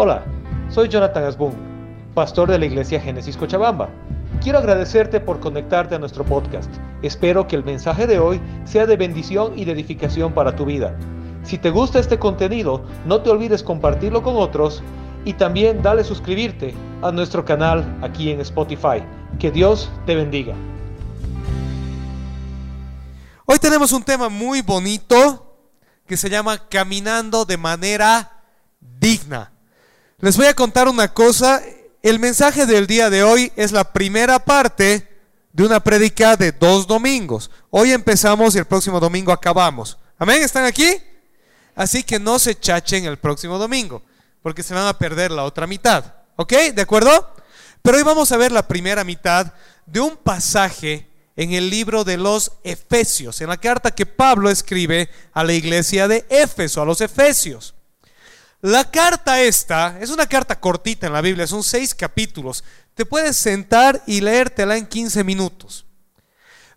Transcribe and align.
Hola, 0.00 0.22
soy 0.70 0.88
Jonathan 0.88 1.24
Asbun, 1.24 1.52
pastor 2.14 2.48
de 2.48 2.56
la 2.56 2.66
iglesia 2.66 3.00
Génesis 3.00 3.36
Cochabamba. 3.36 3.88
Quiero 4.40 4.58
agradecerte 4.60 5.18
por 5.18 5.40
conectarte 5.40 5.96
a 5.96 5.98
nuestro 5.98 6.24
podcast. 6.24 6.72
Espero 7.02 7.48
que 7.48 7.56
el 7.56 7.64
mensaje 7.64 8.06
de 8.06 8.20
hoy 8.20 8.40
sea 8.64 8.86
de 8.86 8.96
bendición 8.96 9.58
y 9.58 9.64
de 9.64 9.72
edificación 9.72 10.32
para 10.34 10.54
tu 10.54 10.66
vida. 10.66 10.96
Si 11.42 11.58
te 11.58 11.70
gusta 11.70 11.98
este 11.98 12.16
contenido, 12.16 12.84
no 13.06 13.22
te 13.22 13.30
olvides 13.30 13.64
compartirlo 13.64 14.22
con 14.22 14.36
otros 14.36 14.84
y 15.24 15.32
también 15.32 15.82
dale 15.82 16.04
suscribirte 16.04 16.74
a 17.02 17.10
nuestro 17.10 17.44
canal 17.44 17.98
aquí 18.00 18.30
en 18.30 18.40
Spotify. 18.42 19.02
Que 19.40 19.50
Dios 19.50 19.90
te 20.06 20.14
bendiga. 20.14 20.54
Hoy 23.46 23.58
tenemos 23.58 23.90
un 23.90 24.04
tema 24.04 24.28
muy 24.28 24.62
bonito 24.62 25.58
que 26.06 26.16
se 26.16 26.30
llama 26.30 26.68
Caminando 26.68 27.44
de 27.44 27.56
manera 27.56 28.44
digna. 28.80 29.57
Les 30.20 30.36
voy 30.36 30.46
a 30.46 30.54
contar 30.54 30.88
una 30.88 31.14
cosa. 31.14 31.62
El 32.02 32.18
mensaje 32.18 32.66
del 32.66 32.88
día 32.88 33.08
de 33.08 33.22
hoy 33.22 33.52
es 33.54 33.70
la 33.70 33.92
primera 33.92 34.40
parte 34.40 35.06
de 35.52 35.64
una 35.64 35.78
prédica 35.78 36.36
de 36.36 36.50
dos 36.50 36.88
domingos. 36.88 37.52
Hoy 37.70 37.92
empezamos 37.92 38.56
y 38.56 38.58
el 38.58 38.64
próximo 38.64 38.98
domingo 38.98 39.30
acabamos. 39.30 39.96
Amén, 40.18 40.42
¿están 40.42 40.64
aquí? 40.64 40.96
Así 41.76 42.02
que 42.02 42.18
no 42.18 42.40
se 42.40 42.58
chachen 42.58 43.04
el 43.04 43.18
próximo 43.18 43.58
domingo, 43.58 44.02
porque 44.42 44.64
se 44.64 44.74
van 44.74 44.88
a 44.88 44.98
perder 44.98 45.30
la 45.30 45.44
otra 45.44 45.68
mitad. 45.68 46.04
¿Ok? 46.34 46.52
¿De 46.74 46.82
acuerdo? 46.82 47.36
Pero 47.80 47.96
hoy 47.96 48.02
vamos 48.02 48.32
a 48.32 48.36
ver 48.36 48.50
la 48.50 48.66
primera 48.66 49.04
mitad 49.04 49.52
de 49.86 50.00
un 50.00 50.16
pasaje 50.16 51.08
en 51.36 51.52
el 51.52 51.70
libro 51.70 52.02
de 52.02 52.16
los 52.16 52.50
Efesios, 52.64 53.40
en 53.40 53.50
la 53.50 53.56
carta 53.56 53.92
que 53.92 54.04
Pablo 54.04 54.50
escribe 54.50 55.10
a 55.32 55.44
la 55.44 55.52
iglesia 55.52 56.08
de 56.08 56.26
Éfeso, 56.28 56.82
a 56.82 56.86
los 56.86 57.00
Efesios. 57.00 57.76
La 58.60 58.90
carta 58.90 59.40
esta 59.40 59.98
es 60.00 60.10
una 60.10 60.26
carta 60.26 60.58
cortita 60.58 61.06
en 61.06 61.12
la 61.12 61.20
Biblia, 61.20 61.46
son 61.46 61.62
seis 61.62 61.94
capítulos. 61.94 62.64
Te 62.94 63.06
puedes 63.06 63.36
sentar 63.36 64.02
y 64.04 64.20
leértela 64.20 64.76
en 64.76 64.86
15 64.86 65.22
minutos. 65.22 65.86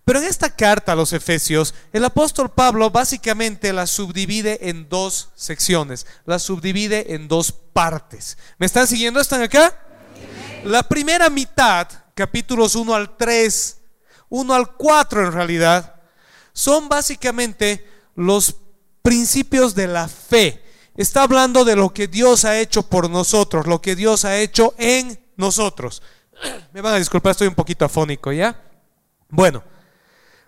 Pero 0.05 0.19
en 0.19 0.25
esta 0.25 0.55
carta 0.55 0.91
a 0.91 0.95
los 0.95 1.13
Efesios, 1.13 1.73
el 1.91 2.05
apóstol 2.05 2.51
Pablo 2.51 2.91
básicamente 2.91 3.73
la 3.73 3.87
subdivide 3.87 4.69
en 4.69 4.89
dos 4.89 5.29
secciones, 5.35 6.05
la 6.25 6.37
subdivide 6.37 7.15
en 7.15 7.27
dos 7.27 7.51
partes. 7.51 8.37
¿Me 8.59 8.67
están 8.67 8.85
siguiendo? 8.85 9.19
¿Están 9.19 9.41
acá? 9.41 9.75
La 10.63 10.83
primera 10.83 11.31
mitad, 11.31 11.87
capítulos 12.13 12.75
1 12.75 12.93
al 12.93 13.17
3, 13.17 13.77
1 14.29 14.53
al 14.53 14.75
4 14.75 15.25
en 15.25 15.31
realidad, 15.31 15.95
son 16.53 16.89
básicamente 16.89 17.87
los 18.15 18.55
principios 19.01 19.73
de 19.73 19.87
la 19.87 20.07
fe 20.07 20.70
está 20.95 21.23
hablando 21.23 21.65
de 21.65 21.75
lo 21.75 21.93
que 21.93 22.07
Dios 22.07 22.45
ha 22.45 22.59
hecho 22.59 22.83
por 22.83 23.09
nosotros, 23.09 23.67
lo 23.67 23.81
que 23.81 23.95
Dios 23.95 24.25
ha 24.25 24.37
hecho 24.37 24.73
en 24.77 25.19
nosotros. 25.37 26.01
Me 26.73 26.81
van 26.81 26.93
a 26.93 26.97
disculpar, 26.97 27.31
estoy 27.31 27.47
un 27.47 27.55
poquito 27.55 27.85
afónico, 27.85 28.31
¿ya? 28.31 28.61
Bueno, 29.29 29.63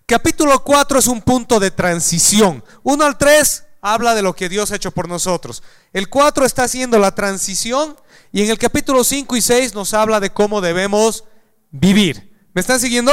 capítulo 0.06 0.64
4 0.64 1.00
es 1.00 1.08
un 1.08 1.22
punto 1.22 1.60
de 1.60 1.72
transición. 1.72 2.64
1 2.84 3.06
al 3.06 3.18
3 3.18 3.64
habla 3.82 4.16
de 4.16 4.22
lo 4.22 4.36
que 4.36 4.50
Dios 4.50 4.72
ha 4.72 4.76
hecho 4.76 4.92
por 4.92 5.08
nosotros. 5.08 5.64
El 5.92 6.10
4 6.10 6.46
está 6.46 6.64
haciendo 6.64 7.00
la 7.00 7.14
transición 7.14 7.96
y 8.32 8.44
en 8.44 8.50
el 8.50 8.58
capítulo 8.58 9.04
5 9.04 9.36
y 9.36 9.42
6 9.42 9.74
nos 9.74 9.94
habla 9.94 10.20
de 10.20 10.32
cómo 10.32 10.62
debemos 10.62 11.24
vivir. 11.72 12.34
¿Me 12.54 12.62
están 12.62 12.80
siguiendo? 12.80 13.12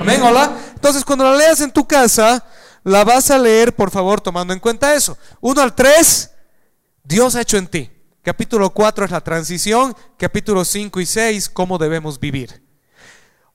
Amén, 0.00 0.22
hola. 0.22 0.50
Entonces, 0.74 1.04
cuando 1.04 1.24
la 1.24 1.36
leas 1.36 1.60
en 1.60 1.72
tu 1.72 1.86
casa, 1.86 2.44
la 2.84 3.04
vas 3.04 3.30
a 3.30 3.38
leer, 3.38 3.74
por 3.74 3.90
favor, 3.90 4.20
tomando 4.20 4.52
en 4.52 4.60
cuenta 4.60 4.94
eso. 4.94 5.16
1 5.40 5.60
al 5.60 5.74
3, 5.74 6.29
Dios 7.02 7.34
ha 7.34 7.42
hecho 7.42 7.56
en 7.56 7.66
ti. 7.66 7.90
Capítulo 8.22 8.70
4 8.70 9.06
es 9.06 9.10
la 9.10 9.22
transición, 9.22 9.96
capítulo 10.18 10.64
5 10.64 11.00
y 11.00 11.06
6, 11.06 11.48
cómo 11.48 11.78
debemos 11.78 12.20
vivir. 12.20 12.62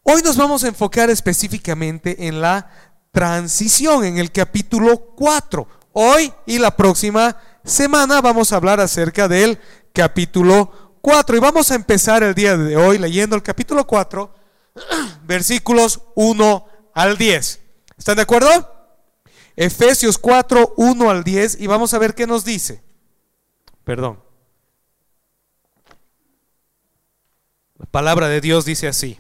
Hoy 0.02 0.22
nos 0.24 0.38
vamos 0.38 0.64
a 0.64 0.68
enfocar 0.68 1.10
específicamente 1.10 2.28
en 2.28 2.42
la 2.42 2.72
transición, 3.12 4.04
en 4.06 4.18
el 4.18 4.32
capítulo 4.32 5.14
4. 5.16 5.68
Hoy 5.94 6.34
y 6.48 6.58
la 6.58 6.76
próxima 6.76 7.38
semana 7.64 8.22
vamos 8.22 8.52
a 8.52 8.56
hablar 8.56 8.80
acerca 8.80 9.28
del 9.28 9.60
capítulo 9.94 10.98
4. 11.02 11.38
Y 11.38 11.40
vamos 11.40 11.70
a 11.70 11.76
empezar 11.76 12.24
el 12.24 12.34
día 12.34 12.58
de 12.58 12.76
hoy 12.76 12.98
leyendo 12.98 13.36
el 13.36 13.44
capítulo 13.44 13.86
4, 13.86 14.34
versículos 15.26 16.02
1 16.16 16.68
al 16.94 17.18
10. 17.18 17.60
¿Están 17.98 18.16
de 18.16 18.24
acuerdo? 18.24 18.50
Efesios 19.56 20.18
4, 20.18 20.74
1 20.76 21.10
al 21.10 21.24
10 21.24 21.62
y 21.62 21.68
vamos 21.68 21.94
a 21.94 22.00
ver 22.00 22.16
qué 22.16 22.28
nos 22.28 22.44
dice. 22.44 22.85
Perdón. 23.86 24.22
La 27.78 27.86
palabra 27.86 28.28
de 28.28 28.42
Dios 28.42 28.66
dice 28.66 28.88
así. 28.88 29.20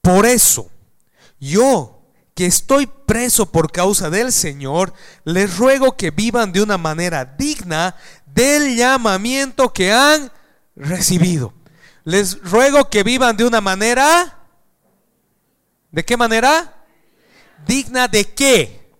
Por 0.00 0.24
eso, 0.24 0.70
yo 1.38 2.02
que 2.34 2.46
estoy 2.46 2.86
preso 2.86 3.52
por 3.52 3.70
causa 3.70 4.08
del 4.08 4.32
Señor, 4.32 4.94
les 5.24 5.58
ruego 5.58 5.96
que 5.96 6.10
vivan 6.10 6.52
de 6.52 6.62
una 6.62 6.78
manera 6.78 7.24
digna 7.24 7.94
del 8.24 8.76
llamamiento 8.76 9.72
que 9.72 9.92
han 9.92 10.32
recibido. 10.74 11.52
Les 12.04 12.42
ruego 12.42 12.88
que 12.88 13.02
vivan 13.02 13.36
de 13.36 13.44
una 13.44 13.60
manera... 13.60 14.38
¿De 15.90 16.04
qué 16.04 16.16
manera? 16.16 16.82
digna 17.66 18.08
de 18.08 18.24
qué? 18.24 18.92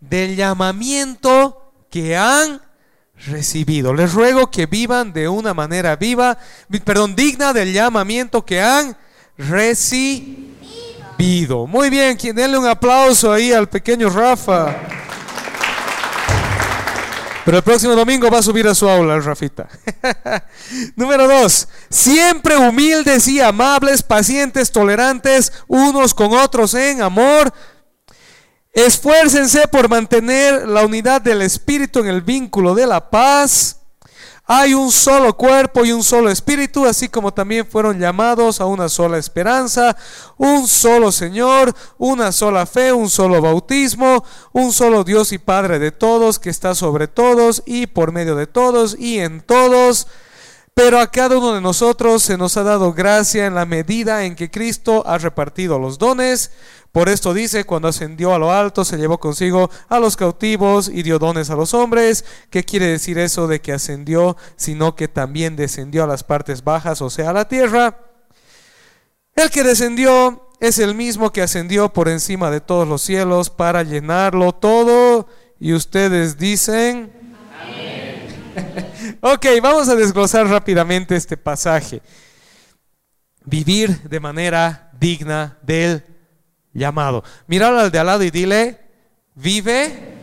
Del 0.00 0.36
llamamiento 0.36 1.65
que 1.90 2.16
han 2.16 2.60
recibido. 3.26 3.94
Les 3.94 4.12
ruego 4.12 4.50
que 4.50 4.66
vivan 4.66 5.12
de 5.12 5.28
una 5.28 5.54
manera 5.54 5.96
viva, 5.96 6.38
perdón, 6.84 7.16
digna 7.16 7.52
del 7.52 7.72
llamamiento 7.72 8.44
que 8.44 8.60
han 8.60 8.96
recibido. 9.38 10.46
Muy 11.66 11.90
bien, 11.90 12.18
denle 12.34 12.58
un 12.58 12.66
aplauso 12.66 13.32
ahí 13.32 13.52
al 13.52 13.68
pequeño 13.68 14.10
Rafa. 14.10 14.76
Pero 17.46 17.58
el 17.58 17.62
próximo 17.62 17.94
domingo 17.94 18.28
va 18.28 18.40
a 18.40 18.42
subir 18.42 18.66
a 18.66 18.74
su 18.74 18.88
aula, 18.88 19.20
Rafita. 19.20 19.68
Número 20.96 21.28
dos, 21.28 21.68
siempre 21.88 22.56
humildes 22.56 23.28
y 23.28 23.40
amables, 23.40 24.02
pacientes, 24.02 24.72
tolerantes 24.72 25.52
unos 25.68 26.12
con 26.12 26.34
otros 26.34 26.74
en 26.74 27.02
amor. 27.02 27.52
Esfuércense 28.76 29.68
por 29.68 29.88
mantener 29.88 30.68
la 30.68 30.84
unidad 30.84 31.22
del 31.22 31.40
Espíritu 31.40 32.00
en 32.00 32.08
el 32.08 32.20
vínculo 32.20 32.74
de 32.74 32.86
la 32.86 33.08
paz. 33.08 33.80
Hay 34.44 34.74
un 34.74 34.92
solo 34.92 35.34
cuerpo 35.34 35.86
y 35.86 35.92
un 35.92 36.04
solo 36.04 36.28
espíritu, 36.28 36.84
así 36.84 37.08
como 37.08 37.32
también 37.32 37.66
fueron 37.66 37.98
llamados 37.98 38.60
a 38.60 38.66
una 38.66 38.90
sola 38.90 39.16
esperanza, 39.16 39.96
un 40.36 40.68
solo 40.68 41.10
Señor, 41.10 41.74
una 41.96 42.32
sola 42.32 42.66
fe, 42.66 42.92
un 42.92 43.08
solo 43.08 43.40
bautismo, 43.40 44.22
un 44.52 44.70
solo 44.74 45.04
Dios 45.04 45.32
y 45.32 45.38
Padre 45.38 45.78
de 45.78 45.90
todos, 45.90 46.38
que 46.38 46.50
está 46.50 46.74
sobre 46.74 47.08
todos 47.08 47.62
y 47.64 47.86
por 47.86 48.12
medio 48.12 48.36
de 48.36 48.46
todos 48.46 48.94
y 48.98 49.20
en 49.20 49.40
todos. 49.40 50.06
Pero 50.74 51.00
a 51.00 51.10
cada 51.10 51.38
uno 51.38 51.54
de 51.54 51.62
nosotros 51.62 52.22
se 52.22 52.36
nos 52.36 52.58
ha 52.58 52.62
dado 52.62 52.92
gracia 52.92 53.46
en 53.46 53.54
la 53.54 53.64
medida 53.64 54.26
en 54.26 54.36
que 54.36 54.50
Cristo 54.50 55.02
ha 55.06 55.16
repartido 55.16 55.78
los 55.78 55.96
dones. 55.96 56.50
Por 56.92 57.08
esto 57.08 57.34
dice, 57.34 57.64
cuando 57.64 57.88
ascendió 57.88 58.34
a 58.34 58.38
lo 58.38 58.52
alto, 58.52 58.84
se 58.84 58.96
llevó 58.96 59.18
consigo 59.18 59.70
a 59.88 59.98
los 59.98 60.16
cautivos 60.16 60.88
y 60.88 61.02
dio 61.02 61.18
dones 61.18 61.50
a 61.50 61.56
los 61.56 61.74
hombres. 61.74 62.24
¿Qué 62.50 62.64
quiere 62.64 62.86
decir 62.86 63.18
eso 63.18 63.46
de 63.46 63.60
que 63.60 63.72
ascendió, 63.72 64.36
sino 64.56 64.96
que 64.96 65.08
también 65.08 65.56
descendió 65.56 66.04
a 66.04 66.06
las 66.06 66.24
partes 66.24 66.64
bajas, 66.64 67.02
o 67.02 67.10
sea, 67.10 67.30
a 67.30 67.32
la 67.34 67.48
tierra? 67.48 67.98
El 69.34 69.50
que 69.50 69.62
descendió 69.62 70.48
es 70.60 70.78
el 70.78 70.94
mismo 70.94 71.32
que 71.32 71.42
ascendió 71.42 71.92
por 71.92 72.08
encima 72.08 72.50
de 72.50 72.60
todos 72.60 72.88
los 72.88 73.02
cielos 73.02 73.50
para 73.50 73.82
llenarlo 73.82 74.52
todo. 74.52 75.28
Y 75.60 75.74
ustedes 75.74 76.38
dicen... 76.38 77.12
ok, 79.20 79.46
vamos 79.62 79.88
a 79.88 79.94
desglosar 79.94 80.46
rápidamente 80.46 81.16
este 81.16 81.36
pasaje. 81.36 82.00
Vivir 83.44 84.00
de 84.08 84.20
manera 84.20 84.90
digna 84.98 85.58
del 85.62 86.02
llamado. 86.76 87.24
Míralo 87.46 87.80
al 87.80 87.90
de 87.90 87.98
al 87.98 88.06
lado 88.06 88.22
y 88.22 88.30
dile, 88.30 88.80
vive 89.34 90.14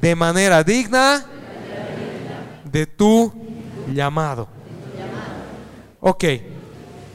de 0.00 0.14
manera 0.14 0.64
digna 0.64 1.24
de 2.64 2.86
tu 2.86 3.32
llamado. 3.92 4.48
Ok, 6.00 6.24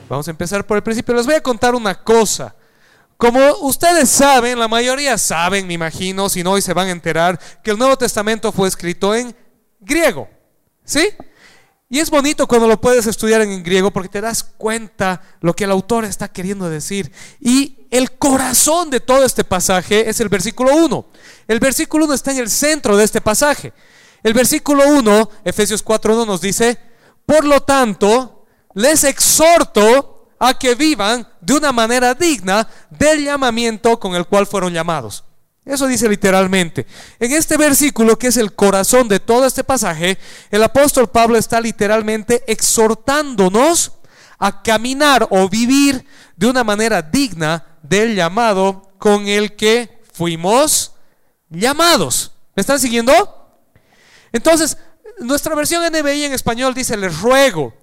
vamos 0.07 0.27
a 0.27 0.31
empezar 0.31 0.65
por 0.65 0.77
el 0.77 0.83
principio. 0.83 1.15
Les 1.15 1.25
voy 1.25 1.35
a 1.35 1.41
contar 1.41 1.73
una 1.75 1.95
cosa. 2.03 2.55
Como 3.17 3.39
ustedes 3.61 4.09
saben, 4.09 4.59
la 4.59 4.67
mayoría 4.67 5.17
saben, 5.17 5.67
me 5.67 5.73
imagino, 5.73 6.27
si 6.29 6.43
no 6.43 6.51
hoy 6.51 6.61
se 6.61 6.73
van 6.73 6.89
a 6.89 6.91
enterar, 6.91 7.39
que 7.63 7.71
el 7.71 7.77
Nuevo 7.77 7.97
Testamento 7.97 8.51
fue 8.51 8.67
escrito 8.67 9.15
en 9.15 9.35
griego. 9.79 10.29
¿Sí? 10.83 11.07
Y 11.87 11.99
es 11.99 12.09
bonito 12.09 12.47
cuando 12.47 12.67
lo 12.67 12.81
puedes 12.81 13.05
estudiar 13.05 13.41
en 13.41 13.63
griego 13.63 13.91
porque 13.91 14.09
te 14.09 14.21
das 14.21 14.43
cuenta 14.43 15.21
lo 15.41 15.55
que 15.55 15.65
el 15.65 15.71
autor 15.71 16.03
está 16.03 16.27
queriendo 16.27 16.67
decir. 16.67 17.11
Y 17.39 17.87
el 17.91 18.17
corazón 18.17 18.89
de 18.89 18.99
todo 18.99 19.23
este 19.23 19.43
pasaje 19.43 20.09
es 20.09 20.19
el 20.19 20.29
versículo 20.29 20.75
1. 20.75 21.05
El 21.47 21.59
versículo 21.59 22.05
1 22.05 22.15
está 22.15 22.31
en 22.31 22.39
el 22.39 22.49
centro 22.49 22.97
de 22.97 23.03
este 23.03 23.21
pasaje. 23.21 23.71
El 24.23 24.33
versículo 24.33 24.87
1, 24.87 25.29
Efesios 25.43 25.85
4.1 25.85 26.25
nos 26.25 26.41
dice, 26.41 26.79
por 27.25 27.45
lo 27.45 27.61
tanto, 27.61 28.47
les 28.73 29.03
exhorto 29.03 30.29
a 30.39 30.57
que 30.57 30.73
vivan 30.73 31.27
de 31.39 31.53
una 31.53 31.71
manera 31.71 32.15
digna 32.15 32.67
del 32.89 33.23
llamamiento 33.23 33.99
con 33.99 34.15
el 34.15 34.25
cual 34.25 34.47
fueron 34.47 34.73
llamados. 34.73 35.23
Eso 35.65 35.87
dice 35.87 36.07
literalmente. 36.07 36.85
En 37.19 37.31
este 37.31 37.57
versículo, 37.57 38.19
que 38.19 38.27
es 38.27 38.37
el 38.37 38.53
corazón 38.53 39.07
de 39.07 39.19
todo 39.19 39.45
este 39.45 39.63
pasaje, 39.63 40.19
el 40.51 40.61
apóstol 40.61 41.09
Pablo 41.09 41.37
está 41.37 41.59
literalmente 41.59 42.43
exhortándonos 42.45 43.93
a 44.37 44.61
caminar 44.61 45.27
o 45.31 45.49
vivir 45.49 46.05
de 46.35 46.47
una 46.47 46.63
manera 46.63 47.01
digna 47.01 47.65
del 47.81 48.15
llamado 48.15 48.91
con 48.99 49.27
el 49.27 49.55
que 49.55 50.03
fuimos 50.13 50.93
llamados. 51.49 52.31
¿Me 52.55 52.61
están 52.61 52.79
siguiendo? 52.79 53.13
Entonces, 54.31 54.77
nuestra 55.19 55.55
versión 55.55 55.83
NBI 55.83 56.25
en 56.25 56.33
español 56.33 56.73
dice, 56.73 56.95
les 56.95 57.19
ruego. 57.19 57.73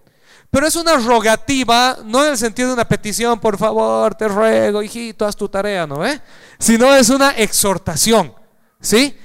Pero 0.53 0.67
es 0.67 0.77
una 0.77 0.99
rogativa, 0.99 1.97
no 2.05 2.23
en 2.23 2.33
el 2.33 2.37
sentido 2.37 2.69
de 2.69 2.75
una 2.75 2.87
petición, 2.87 3.41
por 3.41 3.57
favor, 3.57 4.15
te 4.15 4.29
ruego, 4.29 4.83
hijito, 4.83 5.25
haz 5.25 5.35
tu 5.35 5.49
tarea, 5.49 5.87
¿no? 5.87 6.05
Eh? 6.05 6.21
Sino 6.59 6.95
es 6.95 7.09
una 7.09 7.31
exhortación, 7.31 8.35
¿sí? 8.79 9.17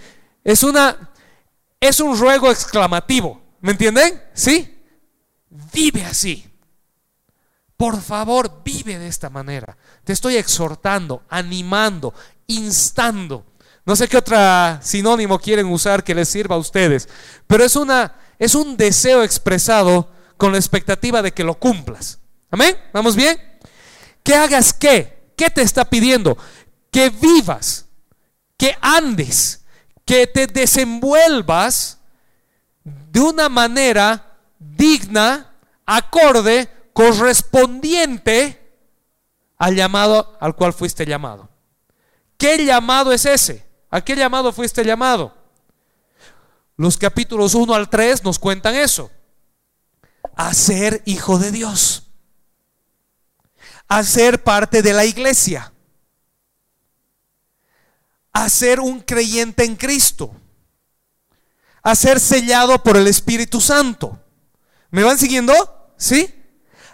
Es 0.41 0.63
una, 0.63 1.11
es 1.81 1.99
un 1.99 2.17
ruego 2.17 2.49
exclamativo, 2.49 3.41
¿me 3.59 3.71
entienden? 3.71 4.23
¿Sí? 4.33 4.73
Vive 5.73 6.05
así. 6.05 6.49
Por 7.75 8.01
favor, 8.01 8.61
vive 8.63 8.97
de 8.97 9.09
esta 9.09 9.29
manera. 9.29 9.75
Te 10.05 10.13
estoy 10.13 10.37
exhortando, 10.37 11.23
animando, 11.27 12.13
instando. 12.47 13.45
No 13.85 13.97
sé 13.97 14.07
qué 14.07 14.15
otro 14.15 14.37
sinónimo 14.81 15.39
quieren 15.39 15.65
usar 15.65 16.05
que 16.05 16.15
les 16.15 16.29
sirva 16.29 16.55
a 16.55 16.59
ustedes, 16.59 17.09
pero 17.47 17.65
es, 17.65 17.75
una, 17.75 18.15
es 18.39 18.55
un 18.55 18.77
deseo 18.77 19.23
expresado 19.23 20.15
con 20.37 20.51
la 20.51 20.57
expectativa 20.57 21.21
de 21.21 21.33
que 21.33 21.43
lo 21.43 21.55
cumplas. 21.55 22.19
Amén. 22.49 22.77
¿Vamos 22.93 23.15
bien? 23.15 23.37
Que 24.23 24.35
hagas 24.35 24.73
qué? 24.73 25.31
¿Qué 25.35 25.49
te 25.49 25.61
está 25.61 25.85
pidiendo? 25.85 26.37
Que 26.91 27.09
vivas, 27.09 27.85
que 28.57 28.75
andes, 28.81 29.65
que 30.05 30.25
te 30.27 30.47
desenvuelvas 30.47 31.99
de 32.83 33.19
una 33.19 33.49
manera 33.49 34.37
digna, 34.59 35.53
acorde, 35.85 36.69
correspondiente 36.93 38.59
al 39.57 39.75
llamado 39.75 40.37
al 40.39 40.55
cual 40.55 40.73
fuiste 40.73 41.05
llamado. 41.05 41.49
¿Qué 42.37 42.63
llamado 42.65 43.11
es 43.11 43.25
ese? 43.25 43.65
¿A 43.89 44.01
qué 44.01 44.15
llamado 44.15 44.51
fuiste 44.51 44.83
llamado? 44.83 45.33
Los 46.75 46.97
capítulos 46.97 47.55
1 47.55 47.73
al 47.73 47.89
3 47.89 48.23
nos 48.23 48.37
cuentan 48.37 48.75
eso. 48.75 49.09
A 50.37 50.53
ser 50.53 51.01
hijo 51.05 51.37
de 51.37 51.51
Dios. 51.51 52.07
A 53.89 54.03
ser 54.03 54.41
parte 54.41 54.81
de 54.81 54.93
la 54.93 55.03
iglesia. 55.03 55.73
A 58.31 58.47
ser 58.47 58.79
un 58.79 59.01
creyente 59.01 59.65
en 59.65 59.75
Cristo. 59.75 60.31
A 61.83 61.93
ser 61.93 62.21
sellado 62.21 62.81
por 62.81 62.95
el 62.95 63.07
Espíritu 63.07 63.59
Santo. 63.59 64.17
¿Me 64.91 65.03
van 65.03 65.17
siguiendo? 65.17 65.53
¿Sí? 65.97 66.33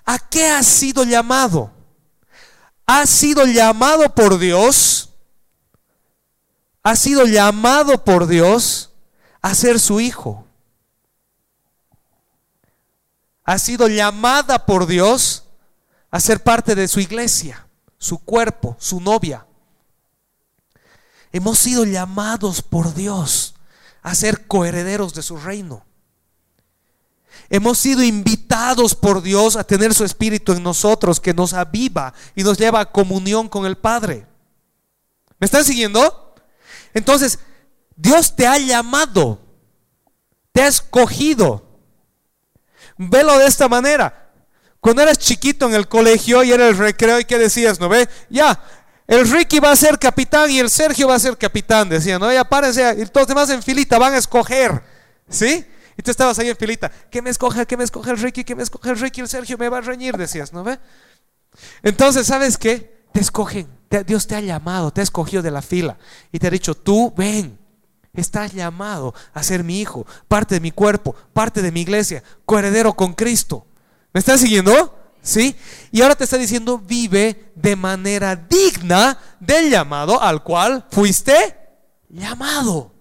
¿A 0.06 0.18
qué 0.18 0.48
has 0.48 0.66
sido 0.66 1.04
llamado? 1.04 1.72
Has 2.88 3.12
sido 3.12 3.46
llamado 3.46 4.16
por 4.16 4.39
Dios 4.39 5.04
ha 6.84 6.98
sido 6.98 7.25
llamado 7.25 8.04
por 8.04 8.28
Dios 8.28 8.92
a 9.42 9.56
ser 9.56 9.80
su 9.80 10.01
hijo. 10.01 10.46
Ha 13.45 13.60
sido 13.60 13.88
llamada 13.88 14.66
por 14.66 14.88
Dios 14.88 15.44
a 16.12 16.19
ser 16.19 16.44
parte 16.44 16.75
de 16.75 16.88
su 16.88 17.00
iglesia, 17.00 17.68
su 17.98 18.19
cuerpo, 18.19 18.78
su 18.80 19.01
novia. 19.01 19.45
Hemos 21.31 21.60
sido 21.60 21.84
llamados 21.84 22.62
por 22.62 22.94
Dios 22.94 23.56
a 24.01 24.13
ser 24.16 24.48
coherederos 24.48 25.13
de 25.13 25.24
su 25.24 25.38
reino. 25.38 25.86
Hemos 27.50 27.80
sido 27.80 28.04
invitados 28.04 28.95
por 28.95 29.22
Dios 29.22 29.56
a 29.56 29.63
tener 29.63 29.94
su 29.94 30.04
espíritu 30.04 30.54
en 30.54 30.63
nosotros 30.63 31.19
que 31.19 31.34
nos 31.34 31.54
aviva 31.54 32.13
y 32.36 32.44
nos 32.44 32.57
lleva 32.57 32.80
a 32.80 32.92
comunión 32.92 33.50
con 33.50 33.66
el 33.66 33.78
Padre. 33.78 34.28
¿Me 35.39 35.46
están 35.46 35.66
siguiendo? 35.66 36.36
Entonces, 36.94 37.39
Dios 37.96 38.36
te 38.36 38.48
ha 38.48 38.57
llamado, 38.57 39.39
te 40.51 40.62
ha 40.62 40.68
escogido. 40.68 41.73
Velo 42.98 43.38
de 43.38 43.48
esta 43.48 43.68
manera. 43.68 44.31
Cuando 44.80 45.01
eras 45.01 45.18
chiquito 45.18 45.66
en 45.68 45.75
el 45.75 45.88
colegio 45.88 46.44
y 46.44 46.51
era 46.51 46.68
el 46.68 46.78
recreo, 46.78 47.19
¿y 47.19 47.25
qué 47.25 47.38
decías? 47.38 47.80
¿No 47.80 47.88
ve? 47.88 48.10
Ya, 48.30 48.62
el 49.07 49.30
Ricky 49.30 49.60
va 49.60 49.72
a 49.72 49.75
ser 49.75 49.98
capitán 49.98 50.50
y 50.51 50.60
el 50.60 50.69
Sergio 50.69 51.07
va 51.07 51.16
a 51.16 51.19
ser 51.19 51.38
capitán, 51.38 51.90
decían, 51.90 52.19
¿no? 52.19 52.31
Ya 52.31 52.44
párense, 52.44 52.95
y 53.00 53.06
todos 53.06 53.24
los 53.24 53.28
demás 53.28 53.50
en 53.50 53.63
filita 53.63 53.98
van 53.98 54.13
a 54.13 54.18
escoger, 54.18 54.84
¿sí? 55.30 55.66
Y 55.98 56.01
tú 56.01 56.12
estabas 56.12 56.38
ahí 56.40 56.50
en 56.50 56.57
filita, 56.57 56.92
¿qué 57.10 57.22
me 57.22 57.30
escoge? 57.30 57.66
¿Qué 57.66 57.78
me 57.78 57.84
escoge 57.84 58.12
el 58.12 58.18
Ricky? 58.18 58.44
¿Qué 58.44 58.56
me 58.56 58.63
escoge 58.63 58.90
el 58.90 59.00
Ricky? 59.00 59.22
El 59.22 59.30
Sergio 59.30 59.57
me 59.57 59.69
va 59.69 59.78
a 59.78 59.81
reñir, 59.81 60.18
decías, 60.18 60.51
¿no 60.51 60.63
ve? 60.63 60.80
Entonces, 61.84 62.25
¿sabes 62.25 62.57
qué? 62.57 63.06
Te 63.13 63.19
escogen. 63.19 63.68
Dios 64.06 64.25
te 64.25 64.36
ha 64.36 64.39
llamado, 64.39 64.92
te 64.92 65.01
ha 65.01 65.04
escogido 65.04 65.44
de 65.44 65.51
la 65.51 65.62
fila 65.62 65.98
y 66.31 66.39
te 66.39 66.48
ha 66.48 66.50
dicho, 66.50 66.74
tú 66.74 67.13
ven, 67.16 67.60
estás 68.13 68.54
llamado 68.54 69.13
a 69.33 69.44
ser 69.44 69.63
mi 69.63 69.81
hijo, 69.81 70.06
parte 70.27 70.56
de 70.56 70.62
mi 70.62 70.71
cuerpo, 70.71 71.15
parte 71.33 71.62
de 71.62 71.71
mi 71.71 71.81
iglesia, 71.81 72.24
coheredero 72.45 72.94
con 72.94 73.13
Cristo. 73.13 73.65
¿Me 74.13 74.19
estás 74.19 74.39
siguiendo? 74.39 75.00
¿Sí? 75.21 75.56
Y 75.92 76.01
ahora 76.01 76.15
te 76.15 76.24
está 76.25 76.38
diciendo, 76.38 76.77
vive 76.77 77.51
de 77.56 77.75
manera 77.75 78.36
digna 78.36 79.18
del 79.39 79.69
llamado 79.69 80.21
al 80.21 80.44
cual 80.44 80.86
fuiste 80.92 81.57
llamado. 82.10 82.92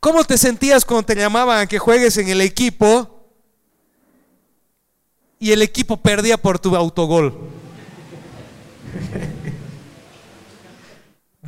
¿Cómo 0.00 0.24
te 0.24 0.38
sentías 0.38 0.84
cuando 0.84 1.06
te 1.06 1.14
llamaban 1.14 1.58
a 1.58 1.66
que 1.66 1.78
juegues 1.78 2.16
en 2.16 2.28
el 2.28 2.40
equipo 2.40 3.30
y 5.38 5.52
el 5.52 5.62
equipo 5.62 5.96
perdía 5.98 6.36
por 6.36 6.58
tu 6.58 6.74
autogol? 6.74 7.50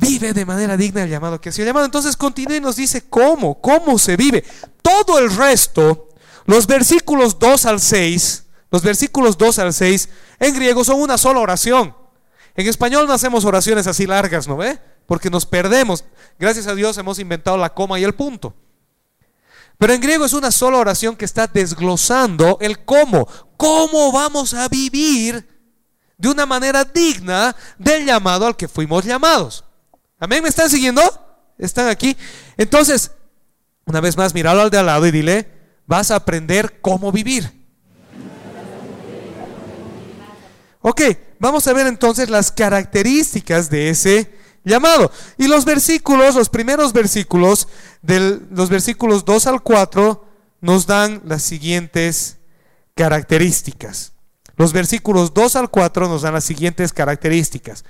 Vive 0.09 0.33
de 0.33 0.43
manera 0.43 0.75
digna 0.75 1.03
el 1.03 1.09
llamado 1.09 1.39
que 1.39 1.49
ha 1.49 1.51
sido 1.51 1.67
llamado. 1.67 1.85
Entonces 1.85 2.17
continúa 2.17 2.57
y 2.57 2.61
nos 2.61 2.75
dice 2.75 3.03
cómo, 3.07 3.61
cómo 3.61 3.99
se 3.99 4.17
vive. 4.17 4.43
Todo 4.81 5.19
el 5.19 5.35
resto, 5.35 6.09
los 6.45 6.65
versículos 6.65 7.37
2 7.37 7.65
al 7.67 7.79
6, 7.79 8.43
los 8.71 8.81
versículos 8.81 9.37
2 9.37 9.59
al 9.59 9.71
6 9.71 10.09
en 10.39 10.55
griego 10.55 10.83
son 10.83 10.99
una 10.99 11.19
sola 11.19 11.41
oración. 11.41 11.95
En 12.55 12.65
español 12.65 13.05
no 13.05 13.13
hacemos 13.13 13.45
oraciones 13.45 13.85
así 13.85 14.07
largas, 14.07 14.47
¿no 14.47 14.57
ve? 14.57 14.79
Porque 15.05 15.29
nos 15.29 15.45
perdemos. 15.45 16.03
Gracias 16.39 16.65
a 16.65 16.73
Dios 16.73 16.97
hemos 16.97 17.19
inventado 17.19 17.57
la 17.57 17.75
coma 17.75 17.99
y 17.99 18.03
el 18.03 18.15
punto. 18.15 18.55
Pero 19.77 19.93
en 19.93 20.01
griego 20.01 20.25
es 20.25 20.33
una 20.33 20.49
sola 20.49 20.77
oración 20.79 21.15
que 21.15 21.25
está 21.25 21.45
desglosando 21.45 22.57
el 22.61 22.83
cómo. 22.83 23.27
¿Cómo 23.57 24.11
vamos 24.11 24.55
a 24.55 24.67
vivir 24.69 25.47
de 26.17 26.29
una 26.29 26.45
manera 26.45 26.83
digna 26.83 27.55
del 27.77 28.05
llamado 28.05 28.45
al 28.45 28.55
que 28.55 28.67
fuimos 28.67 29.05
llamados. 29.05 29.63
Amén, 30.19 30.43
¿me 30.43 30.49
están 30.49 30.69
siguiendo? 30.69 31.01
¿Están 31.57 31.87
aquí? 31.87 32.17
Entonces, 32.57 33.11
una 33.85 34.01
vez 34.01 34.17
más, 34.17 34.33
míralo 34.33 34.61
al 34.61 34.69
de 34.69 34.77
al 34.77 34.85
lado 34.85 35.07
y 35.07 35.11
dile, 35.11 35.47
vas 35.87 36.11
a 36.11 36.17
aprender 36.17 36.81
cómo 36.81 37.11
vivir. 37.11 37.57
Ok, 40.81 41.01
vamos 41.39 41.67
a 41.67 41.73
ver 41.73 41.87
entonces 41.87 42.29
las 42.29 42.51
características 42.51 43.69
de 43.69 43.89
ese 43.89 44.33
llamado. 44.65 45.09
Y 45.37 45.47
los 45.47 45.63
versículos, 45.63 46.35
los 46.35 46.49
primeros 46.49 46.91
versículos, 46.91 47.67
los 48.01 48.69
versículos 48.69 49.23
2 49.23 49.47
al 49.47 49.63
4, 49.63 50.25
nos 50.61 50.85
dan 50.85 51.21
las 51.25 51.43
siguientes 51.43 52.37
características. 52.93 54.13
Los 54.57 54.73
versículos 54.73 55.33
2 55.33 55.55
al 55.55 55.69
4 55.69 56.09
nos 56.09 56.23
dan 56.23 56.33
las 56.33 56.43
siguientes 56.43 56.91
características. 56.91 57.85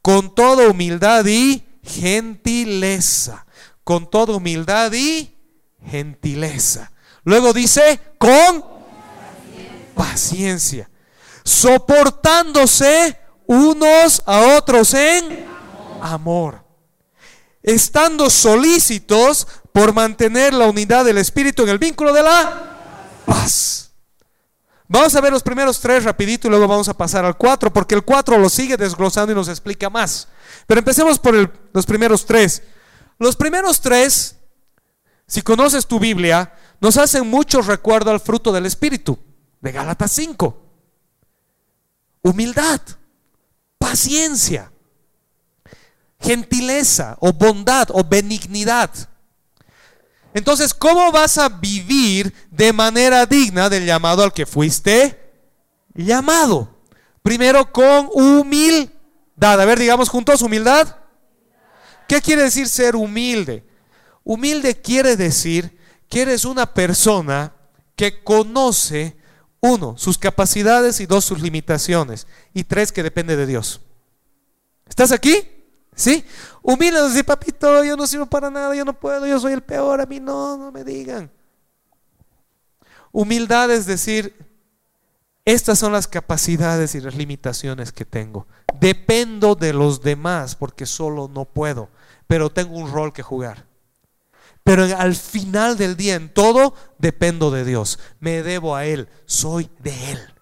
Con 0.00 0.34
toda 0.34 0.68
humildad 0.68 1.24
y 1.26 1.63
gentileza. 1.84 3.46
Con 3.84 4.08
toda 4.08 4.36
humildad 4.36 4.92
y 4.92 5.36
gentileza. 5.86 6.90
Luego 7.24 7.52
dice, 7.52 8.00
con 8.18 8.64
paciencia. 9.94 10.88
Soportándose 11.44 13.18
unos 13.46 14.22
a 14.26 14.56
otros 14.56 14.94
en 14.94 15.46
amor. 16.00 16.64
Estando 17.62 18.28
solícitos 18.30 19.46
por 19.72 19.92
mantener 19.92 20.54
la 20.54 20.66
unidad 20.66 21.04
del 21.04 21.18
Espíritu 21.18 21.62
en 21.62 21.70
el 21.70 21.78
vínculo 21.78 22.12
de 22.12 22.22
la 22.22 23.22
paz. 23.26 23.90
Vamos 24.86 25.14
a 25.14 25.20
ver 25.20 25.32
los 25.32 25.42
primeros 25.42 25.80
tres 25.80 26.04
rapidito 26.04 26.46
y 26.46 26.50
luego 26.50 26.68
vamos 26.68 26.88
a 26.88 26.96
pasar 26.96 27.24
al 27.24 27.36
cuatro, 27.36 27.72
porque 27.72 27.94
el 27.94 28.04
cuatro 28.04 28.38
lo 28.38 28.48
sigue 28.48 28.76
desglosando 28.76 29.32
y 29.32 29.34
nos 29.34 29.48
explica 29.48 29.88
más. 29.88 30.28
Pero 30.66 30.78
empecemos 30.78 31.18
por 31.18 31.52
los 31.72 31.86
primeros 31.86 32.24
tres. 32.24 32.62
Los 33.18 33.36
primeros 33.36 33.80
tres 33.80 34.36
si 35.26 35.42
conoces 35.42 35.86
tu 35.86 35.98
Biblia, 35.98 36.52
nos 36.80 36.96
hacen 36.96 37.28
mucho 37.28 37.62
recuerdo 37.62 38.10
al 38.10 38.20
fruto 38.20 38.52
del 38.52 38.66
Espíritu, 38.66 39.18
de 39.60 39.72
Gálatas 39.72 40.12
5. 40.12 40.62
Humildad, 42.22 42.80
paciencia, 43.78 44.70
gentileza 46.20 47.16
o 47.20 47.32
bondad 47.32 47.88
o 47.90 48.04
benignidad. 48.04 48.90
Entonces, 50.34 50.74
¿cómo 50.74 51.10
vas 51.12 51.38
a 51.38 51.48
vivir 51.48 52.34
de 52.50 52.72
manera 52.72 53.24
digna 53.24 53.68
del 53.68 53.86
llamado 53.86 54.22
al 54.22 54.32
que 54.32 54.46
fuiste 54.46 55.32
llamado? 55.94 56.76
Primero 57.22 57.70
con 57.72 58.10
humildad. 58.12 58.93
A 59.40 59.56
ver, 59.56 59.78
digamos 59.78 60.08
juntos, 60.08 60.42
humildad. 60.42 60.96
¿Qué 62.08 62.20
quiere 62.20 62.42
decir 62.42 62.68
ser 62.68 62.96
humilde? 62.96 63.64
Humilde 64.22 64.80
quiere 64.80 65.16
decir 65.16 65.78
que 66.08 66.22
eres 66.22 66.44
una 66.44 66.72
persona 66.72 67.52
que 67.96 68.22
conoce, 68.22 69.16
uno, 69.60 69.96
sus 69.96 70.18
capacidades 70.18 71.00
y 71.00 71.06
dos, 71.06 71.24
sus 71.24 71.40
limitaciones. 71.40 72.26
Y 72.52 72.64
tres, 72.64 72.92
que 72.92 73.02
depende 73.02 73.36
de 73.36 73.46
Dios. 73.46 73.80
¿Estás 74.88 75.12
aquí? 75.12 75.50
¿Sí? 75.94 76.24
Humilde, 76.62 77.02
decir, 77.02 77.24
papito, 77.24 77.84
yo 77.84 77.96
no 77.96 78.06
sirvo 78.06 78.26
para 78.26 78.50
nada, 78.50 78.74
yo 78.74 78.84
no 78.84 78.98
puedo, 78.98 79.26
yo 79.26 79.38
soy 79.38 79.52
el 79.52 79.62
peor, 79.62 80.00
a 80.00 80.06
mí 80.06 80.20
no, 80.20 80.56
no 80.56 80.72
me 80.72 80.84
digan. 80.84 81.30
Humildad 83.12 83.70
es 83.70 83.86
decir, 83.86 84.43
estas 85.44 85.78
son 85.78 85.92
las 85.92 86.08
capacidades 86.08 86.94
y 86.94 87.00
las 87.00 87.14
limitaciones 87.14 87.92
que 87.92 88.04
tengo. 88.04 88.46
Dependo 88.80 89.54
de 89.54 89.72
los 89.72 90.02
demás 90.02 90.54
porque 90.56 90.86
solo 90.86 91.28
no 91.32 91.44
puedo, 91.44 91.90
pero 92.26 92.50
tengo 92.50 92.76
un 92.76 92.90
rol 92.90 93.12
que 93.12 93.22
jugar. 93.22 93.66
Pero 94.62 94.84
al 94.96 95.14
final 95.14 95.76
del 95.76 95.94
día, 95.94 96.14
en 96.14 96.32
todo, 96.32 96.74
dependo 96.98 97.50
de 97.50 97.66
Dios. 97.66 97.98
Me 98.18 98.42
debo 98.42 98.74
a 98.74 98.86
Él, 98.86 99.08
soy 99.26 99.68
de 99.80 100.12
Él. 100.12 100.34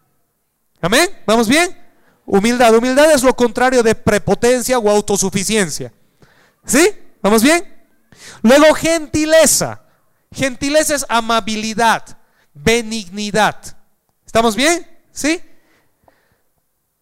Amén. 0.81 1.11
¿Vamos 1.27 1.49
bien? 1.49 1.77
Humildad. 2.25 2.75
Humildad 2.77 3.11
es 3.11 3.25
lo 3.25 3.35
contrario 3.35 3.83
de 3.83 3.97
prepotencia 3.97 4.79
o 4.79 4.89
autosuficiencia. 4.89 5.93
¿Sí? 6.65 6.89
¿Vamos 7.21 7.43
bien? 7.43 7.65
Luego 8.43 8.73
gentileza. 8.75 9.83
Gentileza 10.31 10.95
es 10.95 11.05
amabilidad, 11.09 12.19
benignidad. 12.55 13.57
¿Estamos 14.25 14.55
bien? 14.55 14.92
¿Sí? 15.13 15.41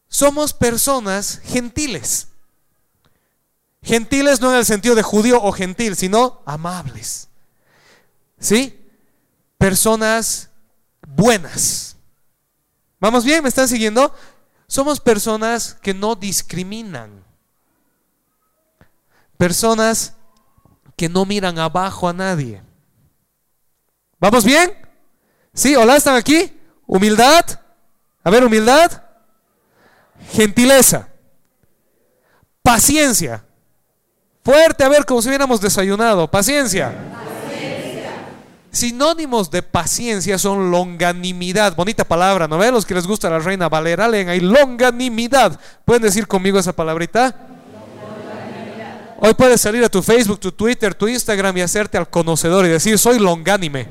Somos 0.09 0.53
personas 0.53 1.41
gentiles. 1.45 2.29
Gentiles 3.83 4.41
no 4.41 4.51
en 4.53 4.59
el 4.59 4.67
sentido 4.67 4.95
de 4.95 5.03
judío 5.03 5.43
o 5.43 5.53
gentil, 5.53 5.97
sino 5.97 6.43
amables. 6.45 7.29
¿Sí? 8.39 8.77
Personas 9.57 10.51
buenas. 11.07 11.97
¿Vamos 12.99 13.25
bien? 13.25 13.43
¿Me 13.43 13.49
están 13.49 13.69
siguiendo? 13.69 14.15
Somos 14.67 15.01
personas 15.01 15.75
que 15.75 15.95
no 15.95 16.15
discriminan. 16.15 17.25
Personas 19.37 20.15
que 20.97 21.09
no 21.09 21.25
miran 21.25 21.59
abajo 21.59 22.09
a 22.09 22.13
nadie. 22.13 22.63
¿Vamos 24.19 24.45
bien? 24.45 24.71
¿Sí? 25.55 25.75
¿Hola? 25.77 25.97
¿Están 25.97 26.17
aquí? 26.17 26.61
Humildad. 26.87 27.60
A 28.23 28.31
ver, 28.31 28.45
humildad. 28.45 29.03
Gentileza. 30.33 31.09
Paciencia. 32.63 33.45
Fuerte, 34.45 34.85
a 34.85 34.89
ver, 34.89 35.05
como 35.05 35.23
si 35.23 35.29
hubiéramos 35.29 35.61
desayunado. 35.61 36.31
Paciencia. 36.31 36.93
Sinónimos 38.73 39.51
de 39.51 39.63
paciencia 39.63 40.39
son 40.39 40.71
longanimidad. 40.71 41.75
Bonita 41.75 42.05
palabra, 42.05 42.47
¿no 42.47 42.57
ven? 42.57 42.73
Los 42.73 42.87
que 42.87 42.95
les 42.95 43.07
gusta 43.07 43.29
la 43.29 43.41
reina 43.41 43.69
Valera, 43.69 44.07
leen 44.09 44.29
ahí 44.29 44.41
longanimidad. 44.41 45.59
¿Pueden 45.85 46.03
decir 46.03 46.27
conmigo 46.29 46.59
esa 46.59 46.73
palabrita? 46.73 47.35
Hoy 49.19 49.35
puedes 49.35 49.61
salir 49.61 49.85
a 49.85 49.89
tu 49.89 50.03
Facebook, 50.03 50.39
tu 50.41 50.53
Twitter, 50.53 50.95
tu 50.95 51.09
Instagram 51.09 51.57
y 51.59 51.63
hacerte 51.63 51.99
al 51.99 52.09
conocedor 52.09 52.65
y 52.65 52.69
decir, 52.69 52.99
soy 52.99 53.19
longánime. 53.19 53.89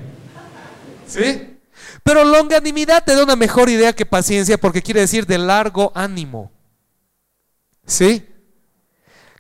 ¿Sí? 1.06 1.59
Pero 2.04 2.24
longanimidad 2.24 3.04
te 3.04 3.16
da 3.16 3.24
una 3.24 3.36
mejor 3.36 3.70
idea 3.70 3.94
que 3.94 4.06
paciencia 4.06 4.58
porque 4.58 4.82
quiere 4.82 5.02
decir 5.02 5.26
de 5.26 5.38
largo 5.38 5.92
ánimo. 5.96 6.52
¿Sí? 7.86 8.26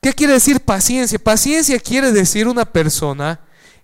¿Qué 0.02 0.14
quiere 0.14 0.34
decir 0.34 0.62
paciencia? 0.62 1.20
Paciencia 1.20 1.80
quiere 1.80 2.12
decir 2.12 2.48
una 2.48 2.66
persona 2.66 3.40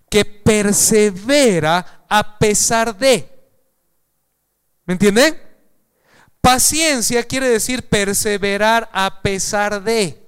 que 0.09 0.25
persevera 0.25 2.05
a 2.09 2.37
pesar 2.37 2.97
de. 2.97 3.29
¿Me 4.85 4.93
entienden? 4.93 5.39
Paciencia 6.41 7.23
quiere 7.23 7.49
decir 7.49 7.87
perseverar 7.89 8.89
a 8.93 9.21
pesar 9.21 9.83
de. 9.83 10.24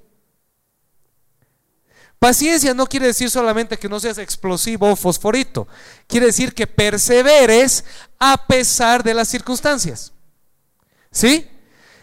Paciencia 2.20 2.74
no 2.74 2.88
quiere 2.88 3.08
decir 3.08 3.30
solamente 3.30 3.78
que 3.78 3.90
no 3.90 4.00
seas 4.00 4.18
explosivo 4.18 4.92
o 4.92 4.96
fosforito. 4.96 5.68
Quiere 6.08 6.28
decir 6.28 6.54
que 6.54 6.66
perseveres 6.66 7.86
a 8.18 8.48
pesar 8.48 9.04
de 9.04 9.14
las 9.14 9.28
circunstancias. 9.28 10.14
¿Sí? 11.12 11.48